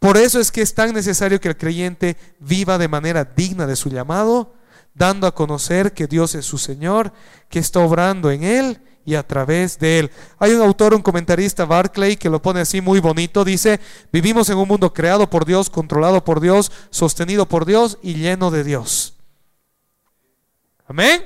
Por 0.00 0.16
eso 0.16 0.40
es 0.40 0.50
que 0.50 0.62
es 0.62 0.74
tan 0.74 0.92
necesario 0.92 1.40
que 1.40 1.48
el 1.48 1.56
creyente 1.56 2.16
viva 2.40 2.76
de 2.76 2.88
manera 2.88 3.24
digna 3.24 3.68
de 3.68 3.76
su 3.76 3.88
llamado, 3.88 4.54
dando 4.94 5.28
a 5.28 5.34
conocer 5.34 5.92
que 5.92 6.08
Dios 6.08 6.34
es 6.34 6.44
su 6.44 6.58
Señor, 6.58 7.12
que 7.48 7.60
está 7.60 7.78
obrando 7.78 8.32
en 8.32 8.42
él 8.42 8.80
y 9.04 9.14
a 9.14 9.26
través 9.26 9.78
de 9.78 9.98
él. 9.98 10.10
Hay 10.38 10.52
un 10.52 10.62
autor, 10.62 10.94
un 10.94 11.02
comentarista, 11.02 11.64
Barclay, 11.64 12.16
que 12.16 12.30
lo 12.30 12.40
pone 12.40 12.60
así 12.60 12.80
muy 12.80 13.00
bonito. 13.00 13.44
Dice, 13.44 13.80
vivimos 14.12 14.48
en 14.50 14.58
un 14.58 14.68
mundo 14.68 14.92
creado 14.92 15.28
por 15.28 15.44
Dios, 15.44 15.70
controlado 15.70 16.24
por 16.24 16.40
Dios, 16.40 16.70
sostenido 16.90 17.46
por 17.46 17.64
Dios 17.64 17.98
y 18.02 18.14
lleno 18.14 18.50
de 18.50 18.64
Dios. 18.64 19.14
Amén. 20.86 21.24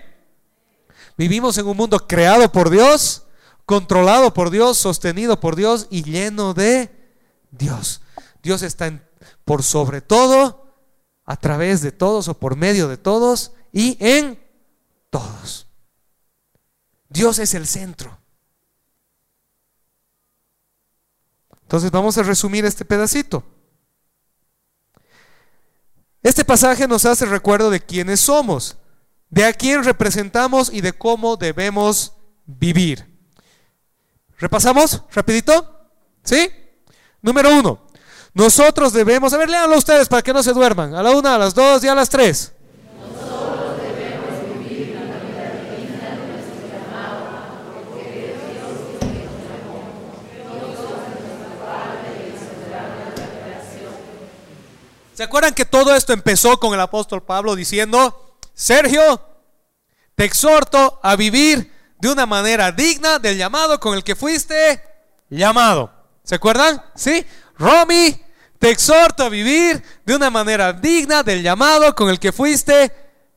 Vivimos 1.16 1.56
en 1.58 1.66
un 1.66 1.76
mundo 1.76 2.06
creado 2.06 2.50
por 2.52 2.70
Dios, 2.70 3.24
controlado 3.64 4.32
por 4.34 4.50
Dios, 4.50 4.78
sostenido 4.78 5.40
por 5.40 5.56
Dios 5.56 5.86
y 5.90 6.02
lleno 6.02 6.54
de 6.54 6.90
Dios. 7.50 8.02
Dios 8.42 8.62
está 8.62 9.02
por 9.44 9.62
sobre 9.62 10.00
todo, 10.00 10.66
a 11.24 11.36
través 11.36 11.82
de 11.82 11.90
todos 11.90 12.28
o 12.28 12.38
por 12.38 12.56
medio 12.56 12.88
de 12.88 12.96
todos 12.96 13.52
y 13.72 13.96
en 14.00 14.38
todos. 15.10 15.65
Dios 17.16 17.38
es 17.38 17.54
el 17.54 17.66
centro. 17.66 18.18
Entonces 21.62 21.90
vamos 21.90 22.18
a 22.18 22.22
resumir 22.22 22.66
este 22.66 22.84
pedacito. 22.84 23.42
Este 26.22 26.44
pasaje 26.44 26.86
nos 26.86 27.06
hace 27.06 27.24
recuerdo 27.24 27.70
de 27.70 27.80
quiénes 27.80 28.20
somos, 28.20 28.76
de 29.30 29.46
a 29.46 29.54
quién 29.54 29.82
representamos 29.82 30.70
y 30.70 30.82
de 30.82 30.92
cómo 30.92 31.38
debemos 31.38 32.12
vivir. 32.44 33.06
¿Repasamos 34.38 35.02
rapidito? 35.10 35.88
¿Sí? 36.22 36.50
Número 37.22 37.56
uno, 37.56 37.86
nosotros 38.34 38.92
debemos, 38.92 39.32
a 39.32 39.38
ver, 39.38 39.48
léanlo 39.48 39.78
ustedes 39.78 40.08
para 40.08 40.20
que 40.20 40.34
no 40.34 40.42
se 40.42 40.52
duerman, 40.52 40.94
a 40.94 41.02
la 41.02 41.12
una, 41.12 41.36
a 41.36 41.38
las 41.38 41.54
dos 41.54 41.82
y 41.82 41.88
a 41.88 41.94
las 41.94 42.10
tres. 42.10 42.52
¿Se 55.16 55.22
acuerdan 55.22 55.54
que 55.54 55.64
todo 55.64 55.96
esto 55.96 56.12
empezó 56.12 56.60
con 56.60 56.74
el 56.74 56.80
apóstol 56.80 57.22
Pablo 57.22 57.56
diciendo, 57.56 58.36
Sergio, 58.52 59.18
te 60.14 60.26
exhorto 60.26 61.00
a 61.02 61.16
vivir 61.16 61.72
de 61.98 62.10
una 62.10 62.26
manera 62.26 62.70
digna 62.70 63.18
del 63.18 63.38
llamado 63.38 63.80
con 63.80 63.94
el 63.94 64.04
que 64.04 64.14
fuiste 64.14 64.82
llamado? 65.30 65.90
¿Se 66.22 66.34
acuerdan? 66.34 66.84
¿Sí? 66.94 67.24
Romy, 67.56 68.22
te 68.58 68.68
exhorto 68.68 69.24
a 69.24 69.30
vivir 69.30 69.82
de 70.04 70.14
una 70.14 70.28
manera 70.28 70.74
digna 70.74 71.22
del 71.22 71.42
llamado 71.42 71.94
con 71.94 72.10
el 72.10 72.18
que 72.18 72.30
fuiste 72.30 72.92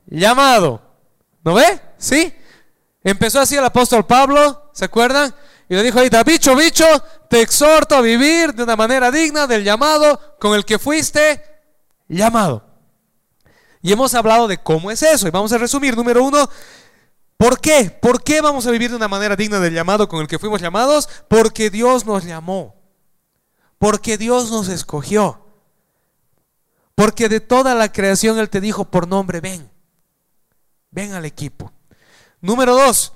llamado. 0.05 0.81
¿No 1.45 1.53
ve? 1.53 1.79
¿Sí? 1.97 2.35
Empezó 3.05 3.39
así 3.39 3.55
el 3.55 3.63
apóstol 3.63 4.05
Pablo, 4.05 4.69
¿se 4.73 4.83
acuerdan? 4.83 5.33
Y 5.69 5.75
le 5.75 5.83
dijo 5.83 5.99
ahí, 5.99 6.09
bicho, 6.25 6.57
bicho, 6.57 6.85
te 7.29 7.39
exhorto 7.39 7.95
a 7.95 8.01
vivir 8.01 8.53
de 8.53 8.63
una 8.63 8.75
manera 8.75 9.11
digna 9.11 9.47
del 9.47 9.63
llamado 9.63 10.35
con 10.41 10.55
el 10.55 10.65
que 10.65 10.77
fuiste 10.77 11.49
llamado. 12.17 12.65
Y 13.81 13.93
hemos 13.93 14.13
hablado 14.13 14.47
de 14.47 14.57
cómo 14.57 14.91
es 14.91 15.01
eso. 15.03 15.27
Y 15.27 15.31
vamos 15.31 15.53
a 15.53 15.57
resumir. 15.57 15.95
Número 15.95 16.23
uno, 16.23 16.49
¿por 17.37 17.59
qué? 17.59 17.89
¿Por 17.89 18.23
qué 18.23 18.41
vamos 18.41 18.67
a 18.67 18.71
vivir 18.71 18.89
de 18.89 18.97
una 18.97 19.07
manera 19.07 19.35
digna 19.35 19.59
del 19.59 19.73
llamado 19.73 20.09
con 20.09 20.21
el 20.21 20.27
que 20.27 20.39
fuimos 20.39 20.61
llamados? 20.61 21.07
Porque 21.27 21.69
Dios 21.69 22.05
nos 22.05 22.25
llamó. 22.25 22.75
Porque 23.77 24.17
Dios 24.17 24.51
nos 24.51 24.67
escogió. 24.67 25.45
Porque 26.95 27.29
de 27.29 27.39
toda 27.39 27.75
la 27.75 27.93
creación 27.93 28.39
Él 28.39 28.49
te 28.49 28.59
dijo 28.59 28.85
por 28.85 29.07
nombre, 29.07 29.39
ven. 29.39 29.71
Ven 30.91 31.13
al 31.13 31.23
equipo. 31.23 31.71
Número 32.41 32.75
dos, 32.75 33.13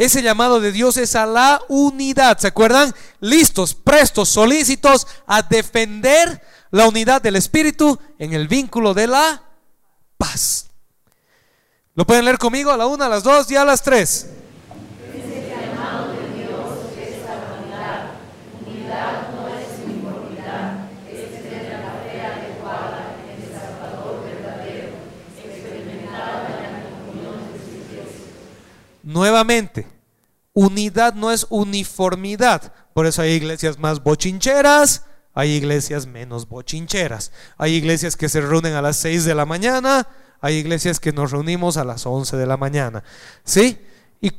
ese 0.00 0.22
llamado 0.22 0.60
de 0.60 0.72
Dios 0.72 0.96
es 0.96 1.14
a 1.14 1.26
la 1.26 1.60
unidad. 1.68 2.38
¿Se 2.38 2.46
acuerdan? 2.46 2.94
Listos, 3.20 3.74
prestos, 3.74 4.30
solícitos 4.30 5.06
a 5.26 5.42
defender 5.42 6.40
la 6.70 6.88
unidad 6.88 7.20
del 7.20 7.36
Espíritu 7.36 8.00
en 8.18 8.32
el 8.32 8.48
vínculo 8.48 8.94
de 8.94 9.08
la 9.08 9.42
paz. 10.16 10.70
¿Lo 11.94 12.06
pueden 12.06 12.24
leer 12.24 12.38
conmigo? 12.38 12.70
A 12.70 12.78
la 12.78 12.86
una, 12.86 13.04
a 13.04 13.08
las 13.10 13.22
dos 13.22 13.50
y 13.50 13.56
a 13.56 13.64
las 13.66 13.82
tres. 13.82 14.30
Nuevamente, 29.10 29.88
unidad 30.52 31.14
no 31.14 31.32
es 31.32 31.44
uniformidad. 31.50 32.72
Por 32.94 33.06
eso 33.06 33.22
hay 33.22 33.32
iglesias 33.32 33.76
más 33.76 34.04
bochincheras, 34.04 35.04
hay 35.34 35.50
iglesias 35.50 36.06
menos 36.06 36.48
bochincheras. 36.48 37.32
Hay 37.58 37.74
iglesias 37.74 38.16
que 38.16 38.28
se 38.28 38.40
reúnen 38.40 38.74
a 38.74 38.82
las 38.82 38.98
6 38.98 39.24
de 39.24 39.34
la 39.34 39.46
mañana, 39.46 40.06
hay 40.40 40.58
iglesias 40.58 41.00
que 41.00 41.12
nos 41.12 41.32
reunimos 41.32 41.76
a 41.76 41.84
las 41.84 42.06
11 42.06 42.36
de 42.36 42.46
la 42.46 42.56
mañana. 42.56 43.02
¿Sí? 43.42 43.78
Y 44.20 44.30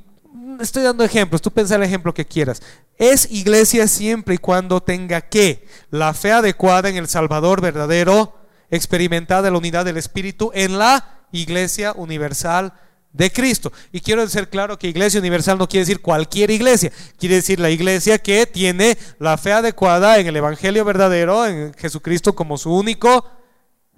estoy 0.62 0.84
dando 0.84 1.04
ejemplos, 1.04 1.42
tú 1.42 1.52
piensa 1.52 1.76
el 1.76 1.84
ejemplo 1.84 2.14
que 2.14 2.26
quieras. 2.26 2.62
Es 2.98 3.30
iglesia 3.30 3.90
siempre 3.90 4.36
y 4.36 4.38
cuando 4.38 4.82
tenga 4.82 5.20
que 5.20 5.68
la 5.90 6.14
fe 6.14 6.32
adecuada 6.32 6.88
en 6.88 6.96
el 6.96 7.10
Salvador 7.10 7.60
verdadero, 7.60 8.38
experimentada 8.70 9.52
la 9.52 9.58
unidad 9.58 9.84
del 9.84 9.98
Espíritu 9.98 10.50
en 10.54 10.78
la 10.78 11.20
iglesia 11.34 11.92
universal 11.92 12.74
de 13.14 13.32
Cristo. 13.32 13.72
Y 13.92 14.00
quiero 14.00 14.28
ser 14.28 14.50
claro 14.50 14.78
que 14.78 14.88
iglesia 14.88 15.20
universal 15.20 15.58
no 15.58 15.68
quiere 15.68 15.82
decir 15.86 16.02
cualquier 16.02 16.52
iglesia, 16.52 16.92
quiere 17.18 17.36
decir 17.36 17.60
la 17.60 17.70
iglesia 17.70 18.18
que 18.18 18.46
tiene 18.46 18.98
la 19.20 19.38
fe 19.38 19.52
adecuada 19.54 20.18
en 20.20 20.28
el 20.28 20.36
Evangelio 20.36 20.86
verdadero, 20.86 21.46
en 21.46 21.74
Jesucristo 21.74 22.34
como 22.34 22.58
su 22.58 22.74
único 22.74 23.30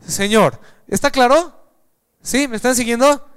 Señor. 0.06 0.60
¿Está 0.88 1.12
claro? 1.12 1.54
¿Sí? 2.22 2.48
¿Me 2.48 2.56
están 2.56 2.76
siguiendo? 2.76 3.30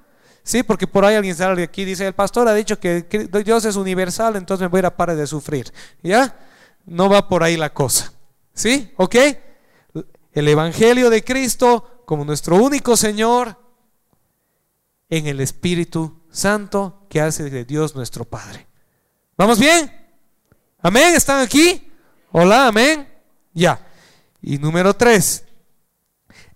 Sí, 0.42 0.62
porque 0.62 0.86
por 0.86 1.04
ahí 1.04 1.16
alguien 1.16 1.34
sale 1.34 1.62
aquí 1.64 1.84
dice, 1.84 2.06
el 2.06 2.14
pastor 2.14 2.48
ha 2.48 2.54
dicho 2.54 2.78
que 2.78 3.02
Dios 3.44 3.64
es 3.64 3.76
universal, 3.76 4.36
entonces 4.36 4.62
me 4.62 4.68
voy 4.68 4.78
a 4.78 4.80
ir 4.80 4.86
a 4.86 4.96
parar 4.96 5.16
de 5.16 5.26
sufrir. 5.26 5.72
¿Ya? 6.02 6.36
No 6.84 7.08
va 7.08 7.28
por 7.28 7.42
ahí 7.42 7.56
la 7.56 7.72
cosa. 7.72 8.12
¿Sí? 8.54 8.92
¿Ok? 8.96 9.16
El 10.32 10.48
Evangelio 10.48 11.10
de 11.10 11.24
Cristo 11.24 12.02
como 12.06 12.24
nuestro 12.24 12.56
único 12.56 12.96
Señor 12.96 13.65
en 15.08 15.26
el 15.26 15.40
Espíritu 15.40 16.22
Santo 16.30 17.06
que 17.08 17.20
hace 17.20 17.50
de 17.50 17.64
Dios 17.64 17.94
nuestro 17.94 18.24
Padre. 18.24 18.66
¿Vamos 19.36 19.58
bien? 19.58 19.90
¿Amén? 20.80 21.14
¿Están 21.14 21.40
aquí? 21.40 21.90
Hola, 22.32 22.68
amén. 22.68 23.08
Ya. 23.52 23.80
Y 24.42 24.58
número 24.58 24.94
tres, 24.94 25.44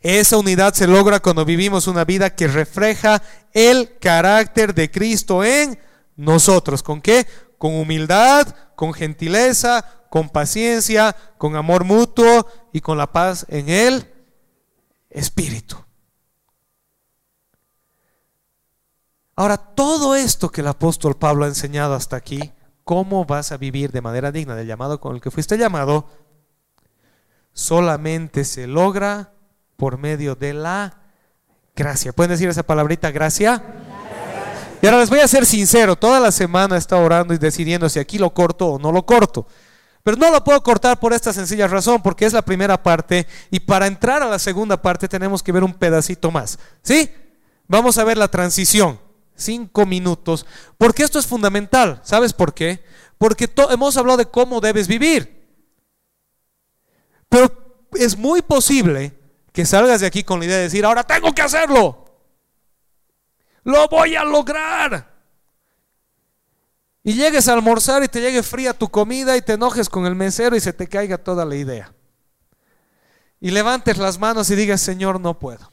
esa 0.01 0.39
unidad 0.39 0.75
se 0.75 0.87
logra 0.87 1.21
cuando 1.21 1.45
vivimos 1.45 1.87
una 1.87 2.05
vida 2.05 2.35
que 2.35 2.49
refleja 2.49 3.23
el 3.53 3.99
carácter 3.99 4.75
de 4.75 4.91
Cristo 4.91 5.45
en 5.45 5.79
nosotros. 6.17 6.83
¿Con 6.83 7.01
qué? 7.01 7.27
Con 7.59 7.75
humildad, 7.75 8.49
con 8.77 8.93
gentileza, 8.93 9.85
con 10.11 10.29
paciencia, 10.29 11.15
con 11.39 11.57
amor 11.57 11.85
mutuo 11.85 12.47
y 12.73 12.81
con 12.81 12.99
la 12.99 13.13
paz 13.13 13.47
en 13.49 13.69
el 13.69 14.13
Espíritu. 15.11 15.77
Ahora, 19.41 19.57
todo 19.57 20.17
esto 20.17 20.51
que 20.51 20.61
el 20.61 20.67
apóstol 20.67 21.17
Pablo 21.17 21.47
ha 21.47 21.49
enseñado 21.49 21.95
hasta 21.95 22.15
aquí, 22.15 22.53
cómo 22.85 23.25
vas 23.25 23.53
a 23.53 23.57
vivir 23.57 23.91
de 23.91 24.03
manera 24.03 24.31
digna 24.31 24.55
del 24.55 24.67
llamado 24.67 25.01
con 25.01 25.15
el 25.15 25.23
que 25.23 25.31
fuiste 25.31 25.57
llamado, 25.57 26.07
solamente 27.55 28.45
se 28.45 28.67
logra 28.67 29.33
por 29.79 29.97
medio 29.97 30.35
de 30.35 30.53
la 30.53 30.99
gracia. 31.75 32.13
¿Pueden 32.13 32.33
decir 32.33 32.51
esa 32.51 32.65
palabrita 32.65 33.11
gracia? 33.13 33.65
Y 34.83 34.87
ahora 34.87 34.99
les 34.99 35.09
voy 35.09 35.21
a 35.21 35.27
ser 35.27 35.47
sincero, 35.47 35.97
toda 35.97 36.21
la 36.21 36.33
semana 36.33 36.75
he 36.75 36.79
estado 36.79 37.03
orando 37.03 37.33
y 37.33 37.39
decidiendo 37.39 37.89
si 37.89 37.99
aquí 37.99 38.19
lo 38.19 38.35
corto 38.35 38.73
o 38.73 38.79
no 38.79 38.93
lo 38.93 39.07
corto. 39.07 39.47
Pero 40.03 40.19
no 40.19 40.31
lo 40.31 40.45
puedo 40.45 40.63
cortar 40.63 41.01
por 41.01 41.15
esta 41.15 41.33
sencilla 41.33 41.67
razón, 41.67 42.03
porque 42.03 42.27
es 42.27 42.35
la 42.35 42.43
primera 42.43 42.83
parte 42.83 43.27
y 43.51 43.61
para 43.61 43.87
entrar 43.87 44.23
a 44.23 44.29
la 44.29 44.39
segunda 44.39 44.83
parte 44.83 45.09
tenemos 45.09 45.43
que 45.43 45.53
ver 45.53 45.65
un 45.65 45.73
pedacito 45.73 46.31
más. 46.31 46.59
¿Sí? 46.83 47.11
Vamos 47.69 47.97
a 47.97 48.05
ver 48.05 48.19
la 48.19 48.29
transición 48.29 49.09
cinco 49.41 49.87
minutos, 49.87 50.47
porque 50.79 51.03
esto 51.03 51.19
es 51.19 51.27
fundamental. 51.27 52.01
¿Sabes 52.05 52.33
por 52.33 52.55
qué? 52.55 52.85
Porque 53.19 53.51
hemos 53.71 53.97
hablado 53.97 54.19
de 54.19 54.27
cómo 54.27 54.61
debes 54.61 54.87
vivir. 54.87 55.41
Pero 57.29 57.89
es 57.95 58.17
muy 58.17 58.43
posible 58.43 59.19
que 59.53 59.67
salgas 59.67 60.01
de 60.01 60.07
aquí 60.07 60.23
con 60.25 60.39
la 60.39 60.47
idea 60.47 60.57
de 60.59 60.65
decir, 60.65 60.85
ahora 60.85 61.05
tengo 61.05 61.33
que 61.33 61.43
hacerlo. 61.43 62.05
Lo 63.65 63.89
voy 63.89 64.17
a 64.17 64.25
lograr. 64.25 65.11
Y 67.03 67.15
llegues 67.15 67.49
a 67.49 67.55
almorzar 67.55 68.03
y 68.05 68.09
te 68.09 68.21
llegue 68.21 68.43
fría 68.43 68.75
tu 68.75 68.91
comida 68.91 69.37
y 69.37 69.43
te 69.43 69.55
enojes 69.55 69.89
con 69.89 70.07
el 70.07 70.15
mesero 70.15 70.55
y 70.55 70.61
se 70.61 70.73
te 70.73 70.87
caiga 70.87 71.19
toda 71.19 71.45
la 71.45 71.57
idea. 71.57 71.95
Y 73.41 73.51
levantes 73.51 73.97
las 73.97 74.19
manos 74.19 74.51
y 74.51 74.55
digas, 74.55 74.83
Señor, 74.83 75.19
no 75.19 75.39
puedo. 75.39 75.73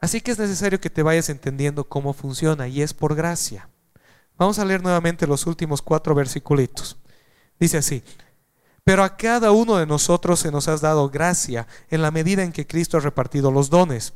Así 0.00 0.20
que 0.20 0.30
es 0.30 0.38
necesario 0.38 0.80
que 0.80 0.90
te 0.90 1.02
vayas 1.02 1.28
entendiendo 1.28 1.84
cómo 1.84 2.12
funciona 2.12 2.68
y 2.68 2.82
es 2.82 2.94
por 2.94 3.14
gracia. 3.14 3.68
Vamos 4.36 4.58
a 4.58 4.64
leer 4.64 4.82
nuevamente 4.82 5.26
los 5.26 5.46
últimos 5.46 5.82
cuatro 5.82 6.14
versiculitos. 6.14 6.96
Dice 7.58 7.78
así, 7.78 8.04
pero 8.84 9.02
a 9.02 9.16
cada 9.16 9.50
uno 9.50 9.76
de 9.76 9.86
nosotros 9.86 10.40
se 10.40 10.52
nos 10.52 10.68
ha 10.68 10.76
dado 10.76 11.10
gracia 11.10 11.66
en 11.90 12.00
la 12.00 12.10
medida 12.10 12.42
en 12.42 12.52
que 12.52 12.66
Cristo 12.66 12.96
ha 12.96 13.00
repartido 13.00 13.50
los 13.50 13.68
dones. 13.68 14.14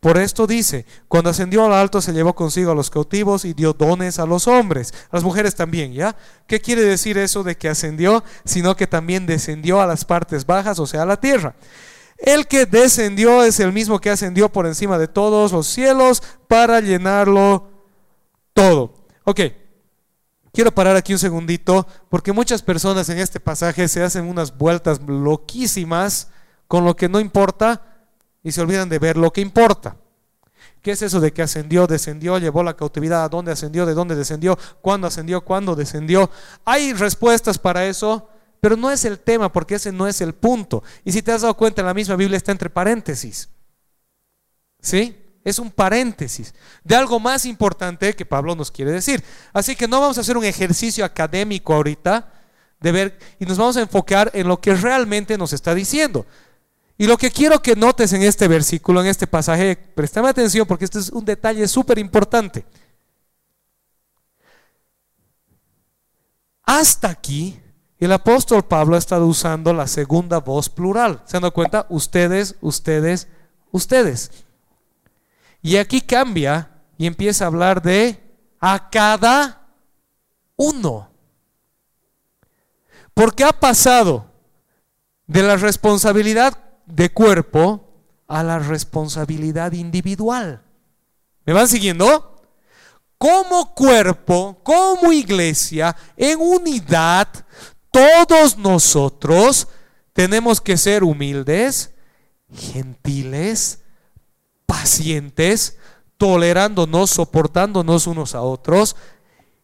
Por 0.00 0.18
esto 0.18 0.46
dice, 0.46 0.84
cuando 1.08 1.30
ascendió 1.30 1.64
al 1.64 1.72
alto 1.72 2.02
se 2.02 2.12
llevó 2.12 2.34
consigo 2.34 2.72
a 2.72 2.74
los 2.74 2.90
cautivos 2.90 3.44
y 3.44 3.54
dio 3.54 3.72
dones 3.72 4.18
a 4.18 4.26
los 4.26 4.48
hombres, 4.48 4.92
a 5.10 5.16
las 5.16 5.24
mujeres 5.24 5.54
también, 5.54 5.92
¿ya? 5.92 6.16
¿Qué 6.48 6.60
quiere 6.60 6.82
decir 6.82 7.16
eso 7.18 7.44
de 7.44 7.56
que 7.56 7.68
ascendió? 7.68 8.24
Sino 8.44 8.76
que 8.76 8.88
también 8.88 9.26
descendió 9.26 9.80
a 9.80 9.86
las 9.86 10.04
partes 10.04 10.44
bajas, 10.44 10.80
o 10.80 10.86
sea, 10.86 11.02
a 11.02 11.06
la 11.06 11.20
tierra. 11.20 11.54
El 12.22 12.46
que 12.46 12.66
descendió 12.66 13.42
es 13.42 13.58
el 13.58 13.72
mismo 13.72 14.00
que 14.00 14.10
ascendió 14.10 14.50
por 14.50 14.66
encima 14.66 14.96
de 14.96 15.08
todos 15.08 15.50
los 15.50 15.66
cielos 15.66 16.22
para 16.46 16.78
llenarlo 16.80 17.68
todo. 18.54 18.94
Ok, 19.24 19.40
quiero 20.52 20.72
parar 20.72 20.94
aquí 20.94 21.12
un 21.12 21.18
segundito 21.18 21.84
porque 22.08 22.32
muchas 22.32 22.62
personas 22.62 23.08
en 23.08 23.18
este 23.18 23.40
pasaje 23.40 23.88
se 23.88 24.04
hacen 24.04 24.24
unas 24.24 24.56
vueltas 24.56 25.00
loquísimas 25.04 26.28
con 26.68 26.84
lo 26.84 26.94
que 26.94 27.08
no 27.08 27.18
importa 27.18 28.06
y 28.44 28.52
se 28.52 28.60
olvidan 28.60 28.88
de 28.88 29.00
ver 29.00 29.16
lo 29.16 29.32
que 29.32 29.40
importa. 29.40 29.96
¿Qué 30.80 30.92
es 30.92 31.02
eso 31.02 31.18
de 31.18 31.32
que 31.32 31.42
ascendió, 31.42 31.88
descendió, 31.88 32.38
llevó 32.38 32.62
la 32.62 32.74
cautividad? 32.76 33.24
¿A 33.24 33.28
dónde 33.28 33.50
ascendió? 33.50 33.84
¿De 33.84 33.94
dónde 33.94 34.14
descendió? 34.14 34.56
¿Cuándo 34.80 35.08
ascendió? 35.08 35.40
¿Cuándo 35.40 35.74
descendió? 35.74 36.30
Hay 36.64 36.92
respuestas 36.92 37.58
para 37.58 37.84
eso, 37.86 38.28
pero 38.62 38.76
no 38.76 38.92
es 38.92 39.04
el 39.04 39.18
tema 39.18 39.52
porque 39.52 39.74
ese 39.74 39.90
no 39.90 40.06
es 40.06 40.20
el 40.20 40.34
punto. 40.34 40.84
Y 41.04 41.10
si 41.10 41.20
te 41.20 41.32
has 41.32 41.42
dado 41.42 41.56
cuenta, 41.56 41.82
en 41.82 41.86
la 41.88 41.94
misma 41.94 42.14
Biblia 42.14 42.36
está 42.36 42.52
entre 42.52 42.70
paréntesis. 42.70 43.48
¿Sí? 44.80 45.16
Es 45.42 45.58
un 45.58 45.68
paréntesis 45.68 46.54
de 46.84 46.94
algo 46.94 47.18
más 47.18 47.44
importante 47.44 48.14
que 48.14 48.24
Pablo 48.24 48.54
nos 48.54 48.70
quiere 48.70 48.92
decir. 48.92 49.24
Así 49.52 49.74
que 49.74 49.88
no 49.88 50.00
vamos 50.00 50.16
a 50.16 50.20
hacer 50.20 50.36
un 50.36 50.44
ejercicio 50.44 51.04
académico 51.04 51.74
ahorita 51.74 52.32
de 52.78 52.92
ver 52.92 53.18
y 53.40 53.46
nos 53.46 53.58
vamos 53.58 53.76
a 53.76 53.80
enfocar 53.80 54.30
en 54.32 54.46
lo 54.46 54.60
que 54.60 54.76
realmente 54.76 55.36
nos 55.36 55.52
está 55.52 55.74
diciendo. 55.74 56.24
Y 56.96 57.08
lo 57.08 57.18
que 57.18 57.32
quiero 57.32 57.60
que 57.60 57.74
notes 57.74 58.12
en 58.12 58.22
este 58.22 58.46
versículo, 58.46 59.00
en 59.00 59.08
este 59.08 59.26
pasaje, 59.26 59.74
préstame 59.74 60.28
atención 60.28 60.68
porque 60.68 60.84
este 60.84 61.00
es 61.00 61.08
un 61.08 61.24
detalle 61.24 61.66
súper 61.66 61.98
importante. 61.98 62.64
Hasta 66.62 67.10
aquí, 67.10 67.58
el 68.04 68.12
apóstol 68.12 68.64
Pablo 68.64 68.96
ha 68.96 68.98
estado 68.98 69.26
usando 69.26 69.72
la 69.72 69.86
segunda 69.86 70.38
voz 70.38 70.68
plural. 70.68 71.22
¿Se 71.24 71.36
han 71.36 71.42
dado 71.42 71.54
cuenta? 71.54 71.86
Ustedes, 71.88 72.56
ustedes, 72.60 73.28
ustedes. 73.70 74.30
Y 75.62 75.76
aquí 75.76 76.00
cambia 76.00 76.70
y 76.98 77.06
empieza 77.06 77.44
a 77.44 77.46
hablar 77.46 77.80
de 77.80 78.20
a 78.60 78.90
cada 78.90 79.68
uno. 80.56 81.10
Porque 83.14 83.44
ha 83.44 83.52
pasado 83.52 84.26
de 85.26 85.42
la 85.42 85.56
responsabilidad 85.56 86.58
de 86.86 87.12
cuerpo 87.12 87.88
a 88.26 88.42
la 88.42 88.58
responsabilidad 88.58 89.72
individual. 89.72 90.62
¿Me 91.44 91.52
van 91.52 91.68
siguiendo? 91.68 92.40
Como 93.18 93.74
cuerpo, 93.74 94.58
como 94.64 95.12
iglesia, 95.12 95.94
en 96.16 96.40
unidad, 96.40 97.28
todos 97.92 98.58
nosotros 98.58 99.68
tenemos 100.12 100.60
que 100.60 100.76
ser 100.76 101.04
humildes, 101.04 101.92
gentiles, 102.52 103.82
pacientes, 104.66 105.78
tolerándonos, 106.16 107.10
soportándonos 107.10 108.06
unos 108.06 108.34
a 108.34 108.40
otros 108.42 108.96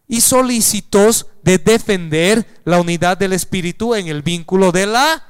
y 0.07 0.21
solícitos 0.21 1.27
de 1.43 1.57
defender 1.57 2.61
la 2.65 2.79
unidad 2.79 3.17
del 3.17 3.33
Espíritu 3.33 3.95
en 3.95 4.07
el 4.07 4.21
vínculo 4.21 4.71
de 4.71 4.85
la 4.85 5.27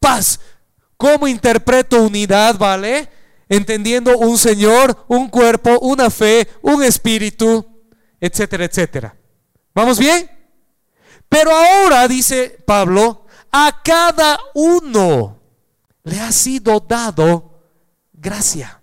paz. 0.00 0.40
¿Cómo 0.96 1.28
interpreto 1.28 2.02
unidad, 2.02 2.56
vale? 2.58 3.08
Entendiendo 3.48 4.16
un 4.16 4.38
Señor, 4.38 5.04
un 5.08 5.28
cuerpo, 5.28 5.78
una 5.80 6.10
fe, 6.10 6.48
un 6.62 6.82
espíritu, 6.82 7.66
etcétera, 8.20 8.64
etcétera. 8.64 9.16
¿Vamos 9.74 9.98
bien? 9.98 10.30
Pero 11.32 11.50
ahora, 11.50 12.06
dice 12.08 12.62
Pablo, 12.66 13.24
a 13.50 13.80
cada 13.82 14.38
uno 14.52 15.40
le 16.02 16.20
ha 16.20 16.30
sido 16.30 16.78
dado 16.78 17.58
gracia. 18.12 18.82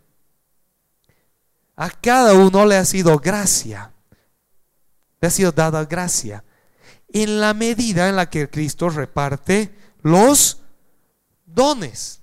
A 1.76 1.92
cada 1.92 2.34
uno 2.34 2.66
le 2.66 2.78
ha 2.78 2.86
sido 2.86 3.20
gracia. 3.20 3.94
Le 5.22 5.28
ha 5.28 5.30
sido 5.30 5.52
dada 5.52 5.86
gracia. 5.86 6.44
En 7.10 7.40
la 7.40 7.54
medida 7.54 8.10
en 8.10 8.16
la 8.16 8.32
que 8.32 8.50
Cristo 8.50 8.90
reparte 8.90 9.72
los 10.02 10.64
dones. 11.46 12.20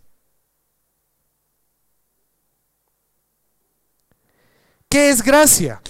¿Qué 4.88 5.10
es 5.10 5.22
gracia? 5.22 5.80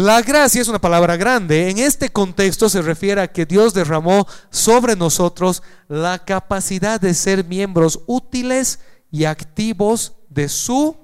La 0.00 0.22
gracia 0.22 0.62
es 0.62 0.68
una 0.68 0.80
palabra 0.80 1.16
grande. 1.16 1.70
En 1.70 1.78
este 1.78 2.08
contexto 2.08 2.68
se 2.68 2.82
refiere 2.82 3.20
a 3.20 3.32
que 3.32 3.44
Dios 3.44 3.74
derramó 3.74 4.28
sobre 4.48 4.94
nosotros 4.94 5.60
la 5.88 6.20
capacidad 6.24 7.00
de 7.00 7.12
ser 7.14 7.44
miembros 7.44 7.98
útiles 8.06 8.78
y 9.10 9.24
activos 9.24 10.12
de 10.28 10.48
su 10.48 10.96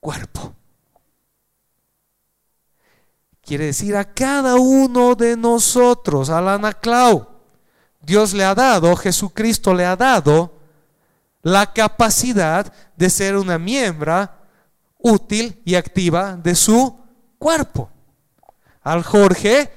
cuerpo. 0.00 0.54
Quiere 3.42 3.66
decir 3.66 3.94
a 3.96 4.14
cada 4.14 4.54
uno 4.54 5.14
de 5.14 5.36
nosotros, 5.36 6.30
a 6.30 6.40
la 6.40 6.54
Anaclau. 6.54 7.28
Dios 8.00 8.32
le 8.32 8.44
ha 8.44 8.54
dado, 8.54 8.96
Jesucristo 8.96 9.74
le 9.74 9.84
ha 9.84 9.94
dado 9.94 10.54
la 11.42 11.70
capacidad 11.70 12.72
de 12.96 13.10
ser 13.10 13.36
una 13.36 13.58
miembro 13.58 14.30
útil 14.96 15.60
y 15.66 15.74
activa 15.74 16.34
de 16.36 16.54
su 16.54 17.03
cuerpo. 17.38 17.90
Al 18.82 19.02
Jorge, 19.02 19.70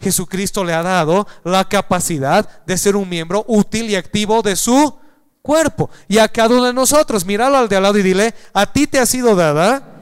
Jesucristo 0.00 0.64
le 0.64 0.74
ha 0.74 0.82
dado 0.82 1.26
la 1.44 1.64
capacidad 1.68 2.64
de 2.66 2.76
ser 2.76 2.96
un 2.96 3.08
miembro 3.08 3.44
útil 3.48 3.90
y 3.90 3.96
activo 3.96 4.42
de 4.42 4.56
su 4.56 4.98
cuerpo. 5.42 5.90
Y 6.08 6.18
a 6.18 6.28
cada 6.28 6.54
uno 6.54 6.64
de 6.64 6.72
nosotros, 6.72 7.24
míralo 7.24 7.56
al 7.56 7.68
de 7.68 7.76
al 7.76 7.82
lado 7.82 7.98
y 7.98 8.02
dile, 8.02 8.34
a 8.52 8.66
ti 8.66 8.86
te 8.86 8.98
ha 8.98 9.06
sido 9.06 9.34
dada 9.34 9.96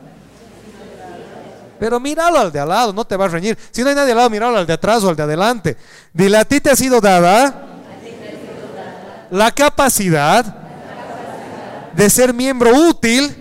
pero 1.78 2.01
míralo 2.01 2.39
al 2.39 2.51
de 2.51 2.61
al 2.61 2.68
lado, 2.70 2.93
no 2.95 3.05
te 3.05 3.14
vas 3.14 3.28
a 3.30 3.35
reñir. 3.35 3.59
Si 3.70 3.82
no 3.82 3.91
hay 3.91 3.95
nadie 3.95 4.12
al 4.12 4.16
lado, 4.16 4.30
míralo 4.30 4.57
al 4.57 4.66
de 4.66 4.72
atrás 4.72 5.05
o 5.05 5.11
al 5.11 5.16
de 5.16 5.22
adelante. 5.22 5.76
Dile, 6.14 6.39
a 6.39 6.45
ti 6.47 6.59
te 6.59 6.70
ha 6.70 6.76
sido 6.76 6.99
dada 6.99 7.62
la 9.30 9.51
capacidad 9.51 10.45
de 11.93 12.09
ser 12.09 12.32
miembro 12.32 12.70
útil 12.72 13.37